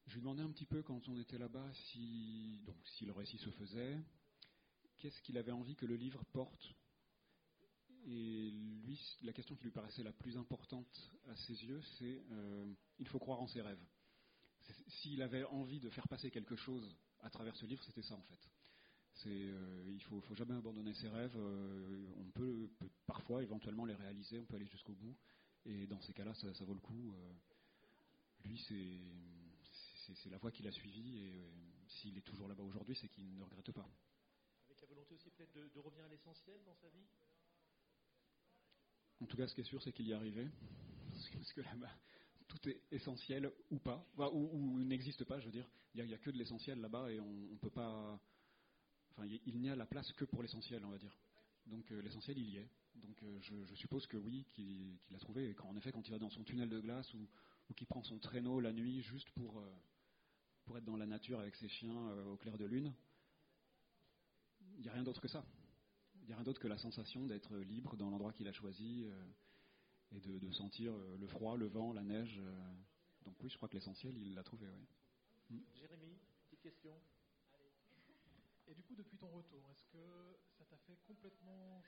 je 0.08 0.14
lui 0.14 0.22
demandais 0.22 0.44
un 0.44 0.52
petit 0.52 0.66
peu 0.66 0.82
quand 0.84 1.08
on 1.10 1.18
était 1.20 1.38
là-bas 1.38 1.70
si 1.74 2.62
donc 2.66 2.78
si 2.86 3.06
le 3.06 3.12
récit 3.12 3.38
se 3.38 3.50
faisait, 3.52 3.98
qu'est-ce 4.98 5.22
qu'il 5.22 5.38
avait 5.38 5.52
envie 5.52 5.76
que 5.76 5.86
le 5.86 5.96
livre 5.96 6.24
porte? 6.32 6.74
Et 8.06 8.52
lui, 8.86 9.00
la 9.24 9.34
question 9.34 9.56
qui 9.56 9.66
lui 9.66 9.72
paraissait 9.72 10.04
la 10.04 10.14
plus 10.14 10.38
importante 10.38 11.12
à 11.28 11.36
ses 11.36 11.66
yeux, 11.66 11.82
c'est 11.98 12.24
euh, 12.32 12.74
il 13.00 13.08
faut 13.08 13.20
croire 13.20 13.42
en 13.42 13.48
ses 13.48 13.62
rêves. 13.62 13.84
S'il 14.88 15.22
avait 15.22 15.44
envie 15.46 15.80
de 15.80 15.90
faire 15.90 16.08
passer 16.08 16.32
quelque 16.32 16.56
chose 16.56 16.96
à 17.22 17.30
travers 17.30 17.56
ce 17.56 17.66
livre, 17.66 17.84
c'était 17.84 18.02
ça 18.02 18.16
en 18.16 18.24
fait. 18.24 18.40
Euh, 19.26 19.84
il 19.88 20.02
faut, 20.04 20.22
faut 20.22 20.36
jamais 20.36 20.56
abandonner 20.56 20.94
ses 20.94 21.10
rêves. 21.10 21.36
Euh, 21.36 22.08
on 22.18 22.30
peut, 22.32 22.70
parfois, 23.06 23.42
éventuellement, 23.42 23.86
les 23.86 23.96
réaliser. 23.96 24.40
On 24.40 24.46
peut 24.46 24.56
aller 24.56 24.68
jusqu'au 24.68 24.94
bout. 24.94 25.16
Et 25.66 25.88
dans 25.88 26.00
ces 26.02 26.14
cas-là, 26.14 26.34
ça, 26.36 26.66
vaut 26.66 26.74
le 26.74 26.80
coup. 26.80 27.16
lui, 28.46 28.58
c'est 30.14 30.30
la 30.30 30.38
voie 30.38 30.52
qu'il 30.52 30.68
a 30.68 30.72
suivie. 30.72 31.18
Et 31.26 31.52
s'il 31.88 32.18
est 32.18 32.22
toujours 32.22 32.48
là-bas 32.48 32.64
aujourd'hui, 32.64 32.96
c'est 32.96 33.10
qu'il 33.10 33.36
ne 33.36 33.44
regrette 33.44 33.72
pas. 33.72 33.90
Avec 34.66 34.82
la 34.82 34.88
volonté 34.88 35.16
aussi 35.16 35.30
peut-être 35.32 35.54
de 35.54 35.80
revenir 35.80 36.06
à 36.06 36.10
l'essentiel 36.10 36.64
dans 36.64 36.76
sa 36.76 36.90
vie? 36.90 37.08
En 39.20 39.26
tout 39.26 39.36
cas, 39.36 39.48
ce 39.48 39.56
qui 39.56 39.62
est 39.62 39.66
sûr, 39.66 39.82
c'est 39.82 39.92
qu'il 39.92 40.08
y 40.08 40.14
arrivait. 40.14 40.50
Parce 41.34 41.54
que 41.54 41.62
là-bas, 41.62 41.98
tout 42.48 42.70
est 42.70 42.82
essentiel 42.92 43.52
ou 43.70 43.80
pas, 43.80 44.06
ou, 44.18 44.80
n'existe 44.80 45.24
pas, 45.26 45.40
je 45.40 45.46
veux 45.46 45.52
dire. 45.52 45.70
Il 45.96 46.06
n'y 46.06 46.14
a, 46.14 46.18
que 46.18 46.30
de 46.30 46.38
l'essentiel 46.38 46.80
là-bas 46.80 47.12
et 47.12 47.20
on 47.20 47.32
ne 47.32 47.58
peut 47.58 47.70
pas. 47.70 48.20
Enfin, 49.12 49.26
il 49.26 49.60
n'y 49.60 49.70
a 49.70 49.76
la 49.76 49.86
place 49.86 50.12
que 50.14 50.26
pour 50.26 50.42
l'essentiel, 50.42 50.84
on 50.86 50.90
va 50.90 50.98
dire. 50.98 51.18
Donc 51.66 51.92
euh, 51.92 52.02
l'essentiel, 52.02 52.38
il 52.38 52.50
y 52.50 52.58
est. 52.58 52.70
Donc 52.96 53.22
euh, 53.24 53.40
je, 53.42 53.76
suppose 53.76 54.06
que 54.08 54.18
oui, 54.18 54.46
qu'il 54.50 54.98
l'a 55.12 55.20
trouvé. 55.20 55.56
En 55.64 55.76
effet, 55.76 55.92
quand 55.92 56.08
il 56.08 56.12
va 56.12 56.20
dans 56.20 56.30
son 56.30 56.44
tunnel 56.44 56.70
de 56.70 56.80
glace 56.80 57.14
ou, 57.14 57.28
qu'il 57.76 57.88
prend 57.88 58.02
son 58.04 58.18
traîneau 58.18 58.60
la 58.60 58.72
nuit 58.72 59.02
juste 59.02 59.30
pour, 59.32 59.60
euh, 59.60 59.76
pour 60.66 60.78
être 60.78 60.86
dans 60.86 60.96
la 60.96 61.06
nature 61.06 61.40
avec 61.40 61.56
ses 61.56 61.68
chiens 61.68 62.12
au 62.28 62.38
clair 62.38 62.58
de 62.58 62.66
lune, 62.66 62.94
il 64.78 64.84
n'y 64.84 64.90
a 64.90 64.94
rien 64.94 65.04
d'autre 65.04 65.22
que 65.22 65.28
ça 65.28 65.46
il 66.22 66.28
n'y 66.28 66.34
a 66.34 66.38
rien 66.38 66.44
d'autre 66.44 66.60
que 66.60 66.68
la 66.68 66.78
sensation 66.78 67.26
d'être 67.26 67.56
libre 67.58 67.96
dans 67.96 68.10
l'endroit 68.10 68.34
qu'il 68.34 68.48
a 68.50 68.52
choisi 68.52 69.06
et 70.12 70.20
de, 70.20 70.52
sentir 70.52 70.94
euh, 70.94 71.18
le 71.18 71.28
froid, 71.28 71.58
le 71.58 71.68
vent, 71.68 71.94
la 71.94 72.04
neige. 72.04 72.40
Euh. 72.40 72.74
donc 73.26 73.36
oui, 73.42 73.50
je 73.50 73.58
crois 73.58 73.68
que 73.68 73.76
l'essentiel, 73.76 74.18
il 74.18 74.34
l'a 74.34 74.44
trouvé. 74.44 74.68
Mm. 75.50 75.60
Jérémy, 75.76 76.18
petite 76.46 76.62
question. 76.62 76.94
Et 78.68 78.74
du 78.74 78.84
coup, 78.84 78.96
depuis 78.96 79.18
ton 79.18 79.30
retour, 79.30 79.66
est-ce 79.70 79.86
que 79.86 80.38
ça 80.58 80.66
t'a 80.66 80.78
fait 80.78 80.98
complètement 81.08 81.82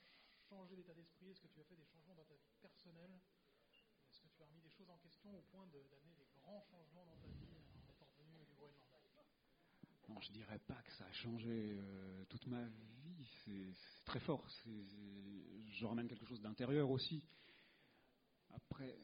changer 0.47 0.75
d'état 0.75 0.93
d'esprit? 0.93 1.29
Est-ce 1.29 1.41
que 1.41 1.47
tu 1.47 1.59
as 1.59 1.63
fait 1.65 1.75
des 1.75 1.85
changements 1.85 2.15
dans 2.15 2.23
ta 2.23 2.35
vie 2.35 2.55
personnelle? 2.61 3.19
Est-ce 4.09 4.21
que 4.21 4.27
tu 4.29 4.41
as 4.41 4.45
remis 4.45 4.61
des 4.61 4.69
choses 4.69 4.89
en 4.89 4.97
question 4.97 5.37
au 5.37 5.41
point 5.41 5.67
d'amener 5.67 6.15
des 6.15 6.27
grands 6.41 6.61
changements 6.61 7.05
dans 7.05 7.17
ta 7.17 7.27
vie 7.27 7.57
en 7.57 7.91
étant 7.91 8.07
venu 8.17 8.45
du 8.45 8.53
Groenland? 8.55 8.85
Non, 10.07 10.19
je 10.21 10.31
dirais 10.31 10.57
pas 10.59 10.81
que 10.81 10.91
ça 10.93 11.05
a 11.05 11.11
changé 11.11 11.77
toute 12.29 12.47
ma 12.47 12.65
vie. 12.65 13.27
C'est 13.45 13.75
très 14.05 14.19
fort. 14.19 14.47
je 14.65 15.85
ramène 15.85 16.07
quelque 16.07 16.25
chose 16.25 16.41
d'intérieur 16.41 16.89
aussi. 16.89 17.23
Après, 18.71 18.95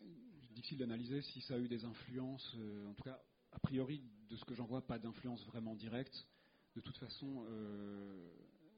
difficile 0.55 0.77
d'analyser 0.79 1.21
si 1.21 1.41
ça 1.41 1.53
a 1.53 1.57
eu 1.59 1.67
des 1.67 1.85
influences. 1.85 2.55
Euh, 2.57 2.87
en 2.87 2.93
tout 2.93 3.03
cas, 3.03 3.21
a 3.51 3.59
priori, 3.59 4.01
de 4.29 4.35
ce 4.35 4.45
que 4.45 4.55
j'en 4.55 4.65
vois, 4.65 4.81
pas 4.81 4.97
d'influence 4.97 5.45
vraiment 5.45 5.75
directe. 5.75 6.27
De 6.75 6.81
toute 6.81 6.97
façon, 6.97 7.45
euh, 7.49 8.31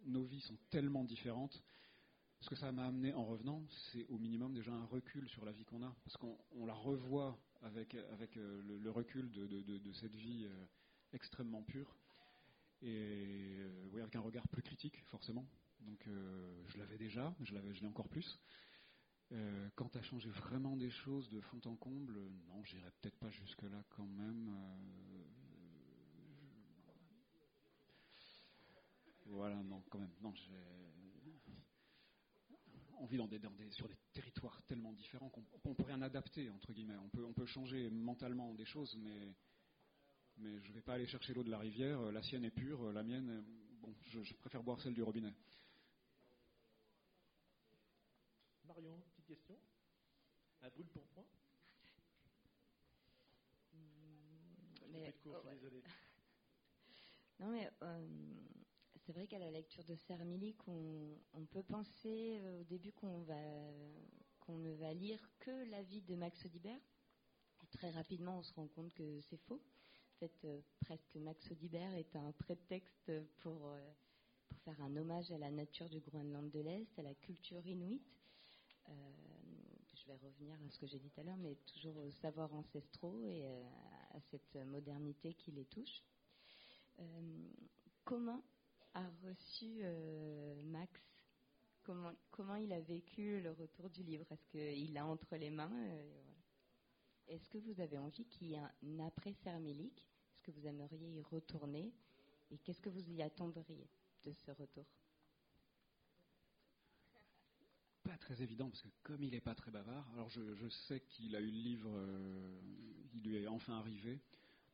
nos 0.05 0.23
vies 0.23 0.41
sont 0.41 0.57
tellement 0.69 1.05
différentes. 1.05 1.63
Ce 2.41 2.49
que 2.49 2.55
ça 2.55 2.71
m'a 2.71 2.85
amené 2.85 3.13
en 3.13 3.25
revenant, 3.25 3.63
c'est 3.91 4.05
au 4.09 4.17
minimum 4.17 4.53
déjà 4.53 4.71
un 4.71 4.85
recul 4.85 5.29
sur 5.29 5.45
la 5.45 5.51
vie 5.51 5.63
qu'on 5.63 5.81
a, 5.81 5.95
parce 6.03 6.17
qu'on 6.17 6.65
la 6.65 6.73
revoit 6.73 7.39
avec, 7.61 7.95
euh, 7.95 8.61
le, 8.83 8.91
recul 8.91 9.31
de, 9.31 9.93
cette 9.93 10.15
vie 10.15 10.47
extrêmement 11.13 11.63
pure, 11.63 11.97
et 12.83 13.65
oui, 13.91 14.01
avec 14.01 14.15
un 14.15 14.19
regard 14.19 14.47
plus 14.49 14.61
critique, 14.61 15.01
forcément. 15.05 15.47
Donc 15.79 16.07
je 16.67 16.77
l'avais 16.77 16.97
déjà, 16.97 17.33
je 17.41 17.53
l'ai 17.55 17.87
encore 17.87 18.09
plus. 18.09 18.37
Euh, 19.33 19.69
quant 19.75 19.91
à 19.93 20.01
changer 20.01 20.29
vraiment 20.29 20.77
des 20.77 20.89
choses 20.89 21.29
de 21.29 21.41
fond 21.41 21.59
en 21.65 21.75
comble, 21.75 22.17
non, 22.47 22.63
j'irai 22.63 22.89
peut-être 23.01 23.17
pas 23.17 23.29
jusque-là 23.29 23.83
quand 23.89 24.07
même. 24.07 24.49
Euh, 24.49 25.07
Voilà, 29.29 29.61
non, 29.63 29.83
quand 29.89 29.99
même. 29.99 30.13
Non, 30.21 30.33
on 32.99 33.05
vit 33.05 33.17
dans 33.17 33.29
sur 33.71 33.87
des 33.87 33.97
territoires 34.13 34.61
tellement 34.63 34.93
différents 34.93 35.29
qu'on 35.29 35.69
ne 35.69 35.75
peut 35.75 35.83
rien 35.83 36.01
adapter, 36.01 36.49
entre 36.49 36.73
guillemets. 36.73 36.97
On 36.97 37.33
peut, 37.33 37.45
changer 37.45 37.89
mentalement 37.89 38.53
des 38.53 38.65
choses, 38.65 38.97
mais, 38.97 39.35
je 40.37 40.69
ne 40.69 40.73
vais 40.73 40.81
pas 40.81 40.93
aller 40.93 41.07
chercher 41.07 41.33
l'eau 41.33 41.43
de 41.43 41.51
la 41.51 41.59
rivière. 41.59 42.01
La 42.11 42.23
sienne 42.23 42.45
est 42.45 42.51
pure, 42.51 42.91
la 42.91 43.03
mienne, 43.03 43.43
bon, 43.81 43.93
je, 44.05 44.33
préfère 44.35 44.63
boire 44.63 44.79
celle 44.81 44.93
du 44.93 45.03
robinet. 45.03 45.33
Marion, 48.65 49.01
question 49.27 49.57
Un 50.61 50.69
brûle 50.69 50.87
pour 50.87 51.03
point 51.07 51.25
mais, 54.89 55.13
oh, 55.25 55.35
Non, 57.39 57.51
mais 57.51 57.69
euh, 57.83 58.07
c'est 59.05 59.11
vrai 59.11 59.27
qu'à 59.27 59.37
la 59.37 59.51
lecture 59.51 59.83
de 59.83 59.95
Sermilic, 59.95 60.57
on, 60.67 61.19
on 61.33 61.45
peut 61.45 61.61
penser 61.61 62.39
euh, 62.39 62.61
au 62.61 62.63
début 62.63 62.93
qu'on 62.93 63.21
va 63.23 63.35
qu'on 64.39 64.57
ne 64.57 64.71
va 64.71 64.93
lire 64.93 65.19
que 65.39 65.69
la 65.69 65.83
vie 65.83 66.01
de 66.01 66.15
Max 66.15 66.45
Audibert. 66.45 66.79
Et 67.61 67.67
très 67.67 67.91
rapidement, 67.91 68.39
on 68.39 68.43
se 68.43 68.53
rend 68.53 68.67
compte 68.67 68.93
que 68.93 69.19
c'est 69.21 69.37
faux. 69.37 69.61
En 70.15 70.19
fait, 70.19 70.45
euh, 70.45 70.61
presque 70.79 71.15
Max 71.15 71.51
Audibert 71.51 71.93
est 71.95 72.15
un 72.15 72.31
prétexte 72.31 73.11
pour, 73.39 73.69
pour 74.47 74.59
faire 74.59 74.81
un 74.81 74.95
hommage 74.95 75.29
à 75.31 75.37
la 75.37 75.51
nature 75.51 75.89
du 75.89 75.99
Groenland 75.99 76.49
de 76.49 76.61
l'Est, 76.61 76.97
à 76.97 77.01
la 77.01 77.13
culture 77.13 77.67
inuite. 77.67 78.16
Je 78.87 80.05
vais 80.07 80.17
revenir 80.17 80.55
à 80.55 80.69
ce 80.69 80.77
que 80.79 80.87
j'ai 80.87 80.99
dit 80.99 81.09
tout 81.09 81.19
à 81.19 81.23
l'heure, 81.23 81.37
mais 81.37 81.55
toujours 81.73 81.97
aux 81.97 82.11
savoirs 82.11 82.53
ancestraux 82.53 83.23
et 83.23 83.45
à 83.45 84.19
cette 84.31 84.55
modernité 84.65 85.33
qui 85.33 85.51
les 85.51 85.65
touche. 85.65 86.03
comment 88.03 88.43
a 88.93 89.07
reçu 89.23 89.79
euh, 89.83 90.61
Max 90.63 90.99
comment, 92.31 92.55
il 92.55 92.73
a 92.73 92.81
vécu 92.81 93.39
le 93.41 93.51
retour 93.51 93.89
du 93.89 94.03
livre? 94.03 94.25
Est-ce 94.29 94.45
qu'il 94.47 94.93
l'a 94.93 95.05
entre 95.05 95.35
les 95.37 95.49
mains 95.49 95.71
euh, 95.73 96.23
Est-ce 97.27 97.47
que 97.49 97.57
vous 97.59 97.79
avez 97.79 97.97
envie 97.97 98.25
qu'il 98.25 98.47
y 98.47 98.53
ait 98.55 98.57
un 98.59 98.99
après 98.99 99.33
Sermélique 99.43 100.05
Est-ce 100.33 100.41
que 100.43 100.51
vous 100.51 100.67
aimeriez 100.67 101.09
y 101.09 101.21
retourner? 101.21 101.93
Et 102.51 102.57
qu'est-ce 102.57 102.81
que 102.81 102.89
vous 102.89 103.09
y 103.09 103.21
attendriez 103.21 103.87
de 104.25 104.33
ce 104.33 104.51
retour? 104.51 104.85
Pas 108.07 108.17
très 108.17 108.41
évident, 108.41 108.69
parce 108.69 108.81
que 108.81 108.87
comme 109.03 109.21
il 109.21 109.31
n'est 109.31 109.41
pas 109.41 109.53
très 109.53 109.69
bavard, 109.69 110.09
alors 110.13 110.29
je, 110.29 110.69
sais 110.69 111.01
qu'il 111.01 111.35
a 111.35 111.41
eu 111.41 111.51
le 111.51 111.57
livre, 111.57 111.89
euh, 111.93 112.61
il 113.13 113.21
lui 113.21 113.35
est 113.35 113.47
enfin 113.47 113.73
arrivé, 113.73 114.21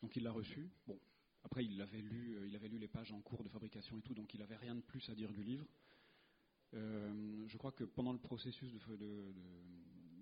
donc 0.04 0.16
il 0.16 0.22
l'a 0.22 0.32
reçu. 0.32 0.70
Bon, 0.86 1.00
après, 1.44 1.66
il 1.66 1.82
avait 1.82 2.02
lu, 2.02 2.38
euh, 2.38 2.48
il 2.48 2.56
avait 2.56 2.68
lu 2.68 2.78
les 2.78 2.88
pages 2.88 3.12
en 3.12 3.20
cours 3.22 3.44
de 3.44 3.50
fabrication 3.50 3.98
et 3.98 4.02
tout, 4.04 4.14
donc 4.14 4.36
il 4.36 4.40
n'avait 4.40 4.56
rien 4.56 4.76
de 4.76 4.82
plus 4.82 5.10
à 5.10 5.16
dire 5.16 5.32
du 5.34 5.42
livre. 5.42 5.66
Euh, 6.76 7.44
je 7.48 7.58
crois 7.58 7.72
que 7.72 7.84
pendant 7.84 8.14
le 8.14 8.20
processus 8.20 8.72
de, 8.72 9.34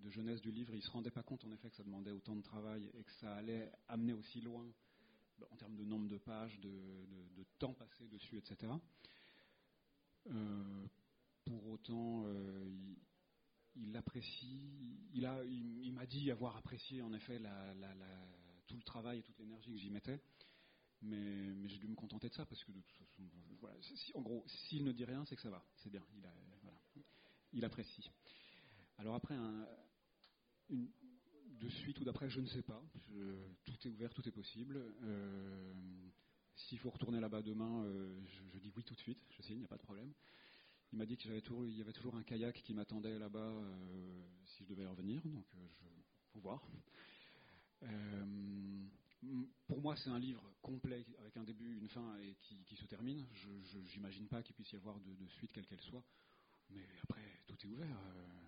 jeunesse 0.10 0.40
du 0.40 0.52
livre, 0.52 0.74
il 0.74 0.82
se 0.82 0.90
rendait 0.90 1.12
pas 1.12 1.24
compte 1.24 1.44
en 1.44 1.52
effet 1.52 1.70
que 1.70 1.76
ça 1.76 1.84
demandait 1.84 2.12
autant 2.12 2.38
de 2.38 2.42
travail 2.42 2.90
et 2.98 3.04
que 3.04 3.12
ça 3.12 3.36
allait 3.36 3.74
amener 3.90 4.14
aussi 4.14 4.40
loin 4.40 4.66
bah, 5.38 5.48
en 5.52 5.58
termes 5.58 5.76
de 5.76 5.84
nombre 5.84 6.08
de 6.08 6.18
pages, 6.18 6.58
de, 6.62 6.72
temps 7.60 7.74
passé 7.74 8.08
dessus, 8.08 8.38
etc. 8.38 8.72
pour 11.46 11.68
autant, 11.68 12.26
il, 13.76 13.96
apprécie, 13.96 15.00
il, 15.14 15.94
m'a 15.94 16.06
dit 16.06 16.32
avoir 16.32 16.58
apprécié 16.58 17.02
en 17.02 17.14
effet 17.14 17.42
tout 18.68 18.78
le 18.78 18.84
travail 18.84 19.20
et 19.20 19.24
toute 19.24 19.38
l'énergie 19.40 19.72
que 19.72 19.78
j'y 19.78 19.90
mettais. 19.90 20.20
Mais, 21.04 21.68
j'ai 21.68 21.80
dû 21.80 21.88
me 21.88 21.96
contenter 21.96 22.30
de 22.30 22.34
ça 22.36 22.46
parce 22.46 22.64
que 22.64 22.72
de 22.72 22.80
toute 22.82 22.98
façon, 22.98 23.24
voilà, 23.60 23.76
en 24.14 24.22
gros, 24.22 24.44
s'il 24.48 24.84
ne 24.84 24.92
dit 24.92 25.06
rien, 25.06 25.26
c'est 25.26 25.36
que 25.36 25.42
ça 25.42 25.50
va, 25.50 25.66
c'est 25.78 25.90
bien, 25.90 26.04
il, 27.54 27.66
apprécie. 27.66 28.10
Alors 28.98 29.16
après, 29.16 29.36
de 31.62 31.70
suite 31.70 32.00
ou 32.00 32.04
d'après, 32.04 32.30
je 32.30 32.40
ne 32.40 32.48
sais 32.48 32.62
pas. 32.62 32.82
tout 33.66 33.88
est 33.88 33.90
ouvert, 33.90 34.14
tout 34.14 34.28
est 34.28 34.32
possible. 34.32 34.78
Euh, 35.04 35.74
s'il 36.56 36.80
faut 36.80 36.90
retourner 36.90 37.20
là-bas 37.20 37.42
demain, 37.42 37.84
euh, 37.86 38.20
je, 38.54 38.60
dis 38.60 38.72
oui 38.76 38.84
tout 38.84 38.94
de 38.94 39.00
suite, 39.00 39.20
je 39.30 39.42
sais, 39.42 39.54
il 39.54 39.60
n'y 39.60 39.66
a 39.66 39.68
pas 39.68 39.78
de 39.78 39.84
problème. 39.84 40.14
Il 40.94 40.98
m'a 40.98 41.06
dit 41.06 41.18
qu'il 41.18 41.32
y 41.32 41.82
avait 41.82 41.94
toujours 41.94 42.16
un 42.16 42.24
kayak 42.24 42.62
qui 42.64 42.74
m'attendait 42.74 43.18
là-bas 43.18 43.40
euh, 43.40 44.24
si 44.46 44.64
je 44.64 44.70
devais 44.70 44.86
revenir, 44.86 45.22
donc 45.26 45.46
il 45.54 46.32
faut 46.34 46.40
voir 46.40 46.62
pour 49.68 49.82
moi, 49.82 49.96
c'est 49.96 50.10
un 50.10 50.20
livre 50.20 50.44
complet 50.62 51.06
avec 51.20 51.38
un 51.38 51.44
début, 51.44 51.78
une 51.78 51.90
fin 51.90 52.18
et 52.20 52.36
qui, 52.66 52.76
se 52.76 52.86
termine. 52.86 53.26
Je 53.34 53.80
n'imagine 53.96 54.28
pas 54.28 54.42
qu'il 54.42 54.56
puisse 54.56 54.72
y 54.72 54.76
avoir 54.76 55.00
de, 55.00 55.28
suite, 55.28 55.52
quelle 55.52 55.66
qu'elle 55.66 55.82
soit. 55.82 56.04
Mais 56.70 56.86
après, 57.04 57.22
tout 57.48 57.58
est 57.64 57.70
ouvert. 57.70 57.98
Euh, 58.16 58.42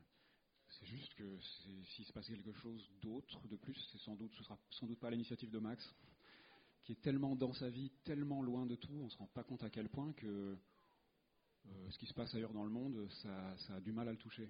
c'est 0.69 0.85
juste 0.85 1.13
que 1.15 1.39
s'il 1.39 2.05
se 2.05 2.13
passe 2.13 2.27
quelque 2.27 2.53
chose 2.53 2.89
d'autre, 3.01 3.47
de 3.47 3.55
plus, 3.55 3.75
c'est 3.91 3.99
sans 3.99 4.15
doute, 4.15 4.33
ce 4.35 4.43
sera 4.43 4.57
sans 4.71 4.87
doute 4.87 4.99
pas 4.99 5.11
l'initiative 5.11 5.51
de 5.51 5.59
Max, 5.59 5.87
qui 6.83 6.93
est 6.93 7.01
tellement 7.01 7.35
dans 7.35 7.53
sa 7.53 7.69
vie, 7.69 7.91
tellement 8.03 8.41
loin 8.41 8.65
de 8.65 8.75
tout, 8.75 8.93
on 8.93 9.09
se 9.09 9.17
rend 9.17 9.27
pas 9.27 9.43
compte 9.43 9.63
à 9.63 9.69
quel 9.69 9.89
point 9.89 10.13
que 10.13 10.57
euh, 11.65 11.89
ce 11.91 11.97
qui 11.97 12.05
se 12.05 12.13
passe 12.13 12.33
ailleurs 12.35 12.53
dans 12.53 12.63
le 12.63 12.69
monde, 12.69 13.09
ça, 13.21 13.57
ça 13.57 13.75
a 13.75 13.79
du 13.79 13.91
mal 13.91 14.07
à 14.07 14.11
le 14.11 14.17
toucher. 14.17 14.49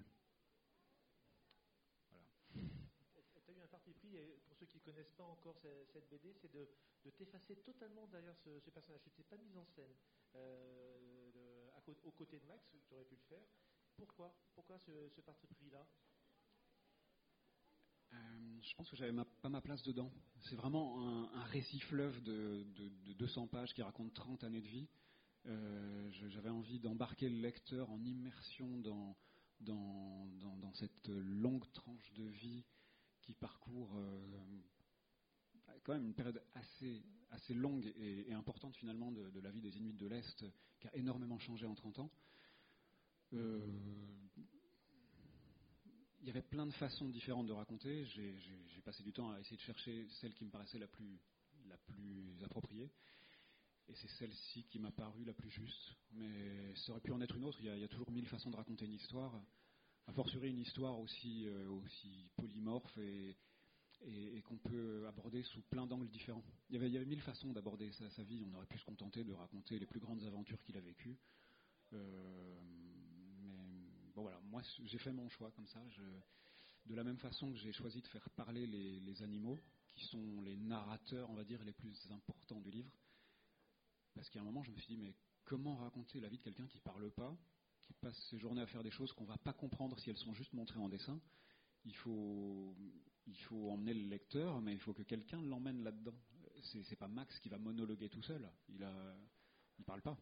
connaissent 4.84 5.12
pas 5.16 5.24
encore 5.24 5.56
cette, 5.58 6.08
BD, 6.10 6.32
c'est 6.40 6.52
de, 6.52 6.68
t'effacer 7.16 7.56
totalement 7.56 8.06
derrière 8.08 8.36
ce, 8.38 8.70
personnage. 8.70 9.00
Tu 9.02 9.10
n'es 9.18 9.24
pas 9.24 9.36
mise 9.38 9.56
en 9.56 9.64
scène 9.64 9.94
euh, 10.36 11.70
aux 12.04 12.12
côtés 12.12 12.38
de 12.38 12.46
Max, 12.46 12.64
tu 12.86 12.94
aurais 12.94 13.04
pu 13.04 13.14
le 13.14 13.22
faire. 13.28 13.46
Pourquoi? 13.96 14.34
Pourquoi 14.54 14.78
ce, 14.78 15.20
parti 15.22 15.46
pris-là? 15.46 15.86
Euh, 18.12 18.60
je 18.62 18.74
pense 18.74 18.90
que 18.90 18.96
j'avais 18.96 19.12
pas 19.42 19.48
ma 19.48 19.60
place 19.60 19.82
dedans. 19.82 20.12
C'est 20.42 20.56
vraiment 20.56 21.02
un, 21.34 21.44
récit 21.44 21.80
fleuve 21.80 22.22
de, 22.22 22.64
200 23.18 23.48
pages 23.48 23.74
qui 23.74 23.82
raconte 23.82 24.14
30 24.14 24.44
années 24.44 24.60
de 24.60 24.68
vie. 24.68 24.88
Euh, 25.46 26.10
j'avais 26.28 26.48
envie 26.48 26.78
d'embarquer 26.80 27.28
le 27.28 27.40
lecteur 27.40 27.90
en 27.90 28.02
immersion 28.04 28.78
dans, 28.78 29.16
cette 30.74 31.08
longue 31.08 31.70
tranche 31.72 32.12
de 32.14 32.24
vie 32.24 32.64
qui 33.22 33.32
parcourt 33.34 33.96
quand 35.84 35.92
même 35.92 36.06
une 36.06 36.14
période 36.14 36.42
assez, 36.54 37.54
longue 37.54 37.86
et, 37.96 38.32
importante 38.32 38.74
finalement 38.76 39.12
de, 39.12 39.40
la 39.40 39.50
vie 39.50 39.60
des 39.60 39.76
Inuits 39.76 39.92
de 39.92 40.06
l'Est, 40.06 40.44
qui 40.80 40.88
a 40.88 40.96
énormément 40.96 41.38
changé 41.38 41.66
en 41.66 41.74
30 41.74 42.00
ans. 42.00 42.10
Euh, 43.34 43.60
il 46.20 46.26
y 46.26 46.30
avait 46.30 46.42
plein 46.42 46.66
de 46.66 46.72
façons 46.72 47.08
différentes 47.08 47.46
de 47.46 47.52
raconter. 47.52 48.04
J'ai 48.06 48.80
passé 48.82 49.02
du 49.02 49.12
temps 49.12 49.30
à 49.30 49.40
essayer 49.40 49.56
de 49.56 49.62
chercher 49.62 50.08
celle 50.20 50.34
qui 50.34 50.44
me 50.44 50.50
paraissait 50.50 50.78
la 50.78 50.88
plus 50.88 52.42
appropriée. 52.42 52.90
Et 53.88 53.94
c'est 53.94 54.08
celle-ci 54.18 54.64
qui 54.64 54.78
m'a 54.78 54.90
paru 54.90 55.24
la 55.24 55.34
plus 55.34 55.50
juste. 55.50 55.94
Mais 56.12 56.74
ça 56.76 56.92
aurait 56.92 57.00
pu 57.00 57.12
en 57.12 57.20
être 57.20 57.36
une 57.36 57.44
autre. 57.44 57.58
Il 57.60 57.66
y, 57.66 57.84
a, 57.84 57.88
toujours 57.88 58.10
mille 58.10 58.26
façons 58.26 58.50
de 58.50 58.56
raconter 58.56 58.86
une 58.86 58.94
histoire. 58.94 59.40
A 60.06 60.12
fortiori 60.12 60.50
une 60.50 60.58
histoire 60.58 60.98
aussi, 60.98 61.46
euh, 61.46 61.80
polymorphe 62.36 62.98
et, 62.98 63.36
qu'on 64.44 64.58
peut 64.58 65.06
aborder 65.06 65.42
sous 65.42 65.62
plein 65.62 65.86
d'angles 65.86 66.08
différents. 66.08 66.44
Il 66.68 66.74
y, 66.74 66.76
avait, 66.76 66.88
il 66.88 66.92
y 66.92 66.96
avait 66.96 67.06
mille 67.06 67.22
façons 67.22 67.52
d'aborder 67.52 67.90
sa, 67.92 68.22
vie. 68.22 68.44
On 68.50 68.54
aurait 68.54 68.66
pu 68.66 68.78
se 68.78 68.84
contenter 68.84 69.24
de 69.24 69.32
raconter 69.32 69.78
les 69.78 69.86
plus 69.86 70.00
grandes 70.00 70.22
aventures 70.24 70.62
qu'il 70.62 70.76
a 70.76 70.80
vécues. 70.80 71.16
Euh, 71.94 72.60
mais 73.40 74.12
bon 74.14 74.22
voilà, 74.22 74.40
moi 74.40 74.62
j'ai 74.84 74.98
fait 74.98 75.12
mon 75.12 75.28
choix 75.28 75.50
comme 75.52 75.66
ça. 75.66 75.80
de 76.86 76.94
la 76.94 77.04
même 77.04 77.18
façon 77.18 77.50
que 77.52 77.58
j'ai 77.58 77.72
choisi 77.72 78.00
de 78.02 78.06
faire 78.08 78.28
parler 78.30 78.66
les, 78.66 79.22
animaux, 79.22 79.58
qui 79.86 80.04
sont 80.06 80.40
les 80.42 80.56
narrateurs, 80.56 81.30
on 81.30 81.34
va 81.34 81.44
dire, 81.44 81.62
les 81.64 81.72
plus 81.72 82.10
importants 82.10 82.60
du 82.60 82.70
livre. 82.70 82.90
Parce 84.14 84.28
qu'à 84.30 84.40
un 84.40 84.44
moment, 84.44 84.62
je 84.62 84.70
me 84.70 84.76
suis 84.76 84.94
dit, 84.94 85.02
mais 85.02 85.14
comment 85.44 85.76
raconter 85.76 86.20
la 86.20 86.28
vie 86.28 86.38
de 86.38 86.42
quelqu'un 86.42 86.66
qui 86.66 86.80
parle 86.80 87.10
pas, 87.10 87.36
qui 87.82 87.92
passe 87.94 88.16
ses 88.30 88.38
journées 88.38 88.62
à 88.62 88.66
faire 88.66 88.82
des 88.82 88.90
choses 88.90 89.12
qu'on 89.12 89.24
va 89.24 89.36
pas 89.36 89.52
comprendre 89.52 89.98
si 89.98 90.10
elles 90.10 90.16
sont 90.16 90.34
juste 90.34 90.52
montrées 90.52 90.80
en 90.80 90.88
dessin? 90.88 91.20
Il 91.84 91.94
faut, 91.96 92.74
il 93.26 93.36
faut 93.36 93.70
emmener 93.70 93.92
le 93.92 94.08
lecteur, 94.08 94.60
mais 94.60 94.72
il 94.72 94.80
faut 94.80 94.94
que 94.94 95.02
quelqu'un 95.02 95.42
l'emmène 95.42 95.82
là-dedans. 95.82 96.14
C'est 96.62 96.96
pas 96.96 97.08
Max 97.08 97.38
qui 97.40 97.50
va 97.50 97.58
monologuer 97.58 98.08
tout 98.08 98.22
seul. 98.22 98.48
Il 98.70 98.82
a, 98.82 99.16
il 99.78 99.84
parle 99.84 100.00
pas. 100.00 100.16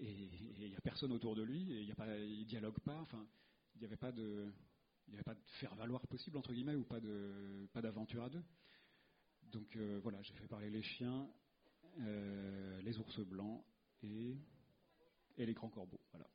Et 0.00 0.12
il 0.58 0.68
n'y 0.68 0.76
a 0.76 0.80
personne 0.80 1.12
autour 1.12 1.36
de 1.36 1.42
lui, 1.42 1.72
et 1.72 1.82
il 1.82 1.88
ne 1.88 2.44
dialogue 2.44 2.78
pas. 2.80 3.00
Enfin, 3.00 3.26
il 3.74 3.78
n'y 3.78 3.86
avait 3.86 3.96
pas 3.96 4.12
de, 4.12 4.52
il 5.08 5.14
avait 5.14 5.22
pas 5.22 5.34
de 5.34 5.42
faire 5.60 5.74
valoir 5.74 6.06
possible 6.06 6.36
entre 6.36 6.52
guillemets 6.52 6.74
ou 6.74 6.84
pas 6.84 7.00
de, 7.00 7.68
pas 7.72 7.80
d'aventure 7.80 8.24
à 8.24 8.30
deux. 8.30 8.42
Donc 9.52 9.76
euh, 9.76 10.00
voilà, 10.02 10.20
j'ai 10.22 10.34
fait 10.34 10.48
parler 10.48 10.70
les 10.70 10.82
chiens, 10.82 11.28
euh, 12.00 12.80
les 12.82 12.98
ours 12.98 13.20
blancs 13.20 13.64
et, 14.02 14.36
les 15.36 15.54
grands 15.54 15.68
corbeaux. 15.68 16.00
Voilà. 16.12 16.28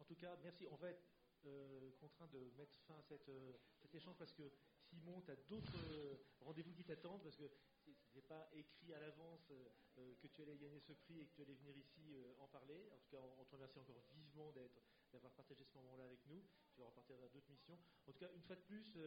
En 0.00 0.04
tout 0.04 0.16
cas, 0.16 0.36
merci. 0.42 0.66
On 0.70 0.76
va 0.76 0.90
être 0.90 1.02
euh, 1.46 1.90
contraint 2.00 2.26
de 2.28 2.50
mettre 2.56 2.76
fin 2.86 2.94
à 2.94 3.04
euh, 3.28 3.52
cet 3.80 3.94
échange 3.94 4.16
parce 4.16 4.32
que 4.32 4.50
Simon, 4.80 5.20
tu 5.22 5.30
as 5.30 5.36
d'autres 5.48 5.76
euh, 5.92 6.16
rendez-vous 6.40 6.72
qui 6.72 6.84
t'attendent 6.84 7.22
parce 7.22 7.36
que 7.36 7.50
j'ai 8.12 8.22
pas 8.22 8.48
écrit 8.52 8.92
à 8.94 9.00
l'avance 9.00 9.52
que 10.20 10.26
tu 10.26 10.42
allais 10.42 10.58
gagner 10.58 10.80
ce 10.80 10.92
prix 10.92 11.20
et 11.20 11.26
que 11.26 11.34
tu 11.34 11.42
allais 11.42 11.54
venir 11.54 11.76
ici 11.76 12.14
en 12.38 12.46
parler. 12.48 12.88
En 12.92 12.98
tout 12.98 13.08
cas, 13.10 13.22
on, 13.38 13.44
te 13.44 13.54
remercie 13.54 13.78
encore 13.78 14.02
vivement 14.14 14.52
d'avoir 15.12 15.32
partagé 15.32 15.64
ce 15.64 15.74
moment-là 15.78 16.04
avec 16.04 16.20
nous. 16.26 16.42
Tu 16.74 16.80
vas 16.80 16.86
repartir 16.86 17.16
vers 17.16 17.30
d'autres 17.30 17.50
missions. 17.50 17.78
En 18.06 18.12
tout 18.12 18.18
cas, 18.18 18.30
une 18.34 18.42
fois 18.42 18.56
de 18.56 18.60
plus, 18.60 18.98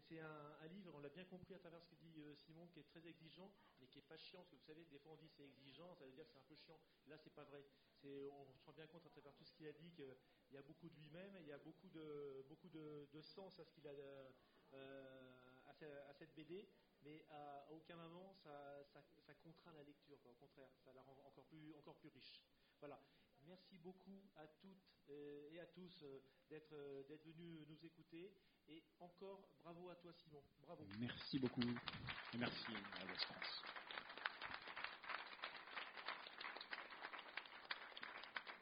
c'est 0.00 0.20
un, 0.20 0.66
livre, 0.68 0.92
on 0.94 1.00
l'a 1.00 1.08
bien 1.08 1.24
compris 1.24 1.54
à 1.54 1.58
travers 1.58 1.80
ce 1.82 1.88
que 1.88 1.94
dit 1.96 2.20
euh, 2.20 2.34
Simon, 2.34 2.66
qui 2.68 2.80
est 2.80 2.84
très 2.84 3.06
exigeant, 3.06 3.50
mais 3.80 3.86
qui 3.86 3.98
n'est 3.98 4.04
pas 4.04 4.16
chiant. 4.16 4.40
Parce 4.40 4.50
que 4.50 4.56
vous 4.56 4.66
savez, 4.66 4.84
des 4.84 4.98
fois 4.98 5.12
on 5.12 5.16
dit 5.16 5.28
c'est 5.28 5.44
exigeant, 5.44 5.94
ça 5.94 6.04
veut 6.04 6.12
dire 6.12 6.24
que 6.26 6.32
c'est 6.32 6.38
un 6.38 6.48
peu 6.48 6.54
chiant. 6.54 6.78
Là, 7.06 7.16
c'est 7.18 7.32
pas 7.34 7.44
vrai. 7.44 7.64
On 8.04 8.52
se 8.52 8.64
rend 8.64 8.72
bien 8.72 8.86
compte 8.86 9.04
à 9.06 9.10
travers 9.10 9.34
tout 9.34 9.44
ce 9.44 9.52
qu'il 9.52 9.66
a 9.66 9.72
dit 9.72 9.90
qu'il 9.92 10.16
y 10.52 10.56
a 10.56 10.62
beaucoup 10.62 10.88
de 10.88 10.94
lui-même, 10.96 11.36
il 11.40 11.46
y 11.46 11.52
a 11.52 11.58
beaucoup 11.58 11.88
de, 11.88 12.44
beaucoup 12.48 12.68
de, 12.68 13.20
sens 13.22 13.58
à 13.58 13.64
ce 13.64 13.72
qu'il 13.72 13.86
a 13.88 13.92
euh, 13.92 14.28
à, 15.66 16.14
cette 16.14 16.34
BD, 16.34 16.68
mais 17.02 17.24
à, 17.30 17.66
aucun 17.70 17.96
moment 17.96 18.34
ça, 18.34 18.86
contraint 19.42 19.72
la 19.72 19.82
lecture. 19.82 20.18
Au 20.26 20.34
contraire, 20.34 20.70
ça 20.84 20.92
la 20.92 21.02
rend 21.02 21.16
encore 21.26 21.44
plus, 21.46 21.74
encore 21.74 21.96
plus 21.96 22.08
riche. 22.10 22.42
Voilà. 22.80 23.00
Merci 23.48 23.78
beaucoup 23.78 24.20
à 24.36 24.46
toutes 24.46 24.76
euh, 25.08 25.48
et 25.50 25.58
à 25.58 25.66
tous 25.66 26.04
d'être 26.50 26.74
venus 27.24 27.66
nous 27.66 27.84
écouter. 27.84 28.30
Et 28.68 28.84
encore 29.00 29.48
bravo 29.62 29.88
à 29.88 29.96
toi 29.96 30.12
Simon. 30.12 30.42
Bravo. 30.60 30.86
Merci 30.98 31.38
beaucoup. 31.38 31.62
Merci 32.34 32.72
à 33.00 33.06
France. 33.16 33.62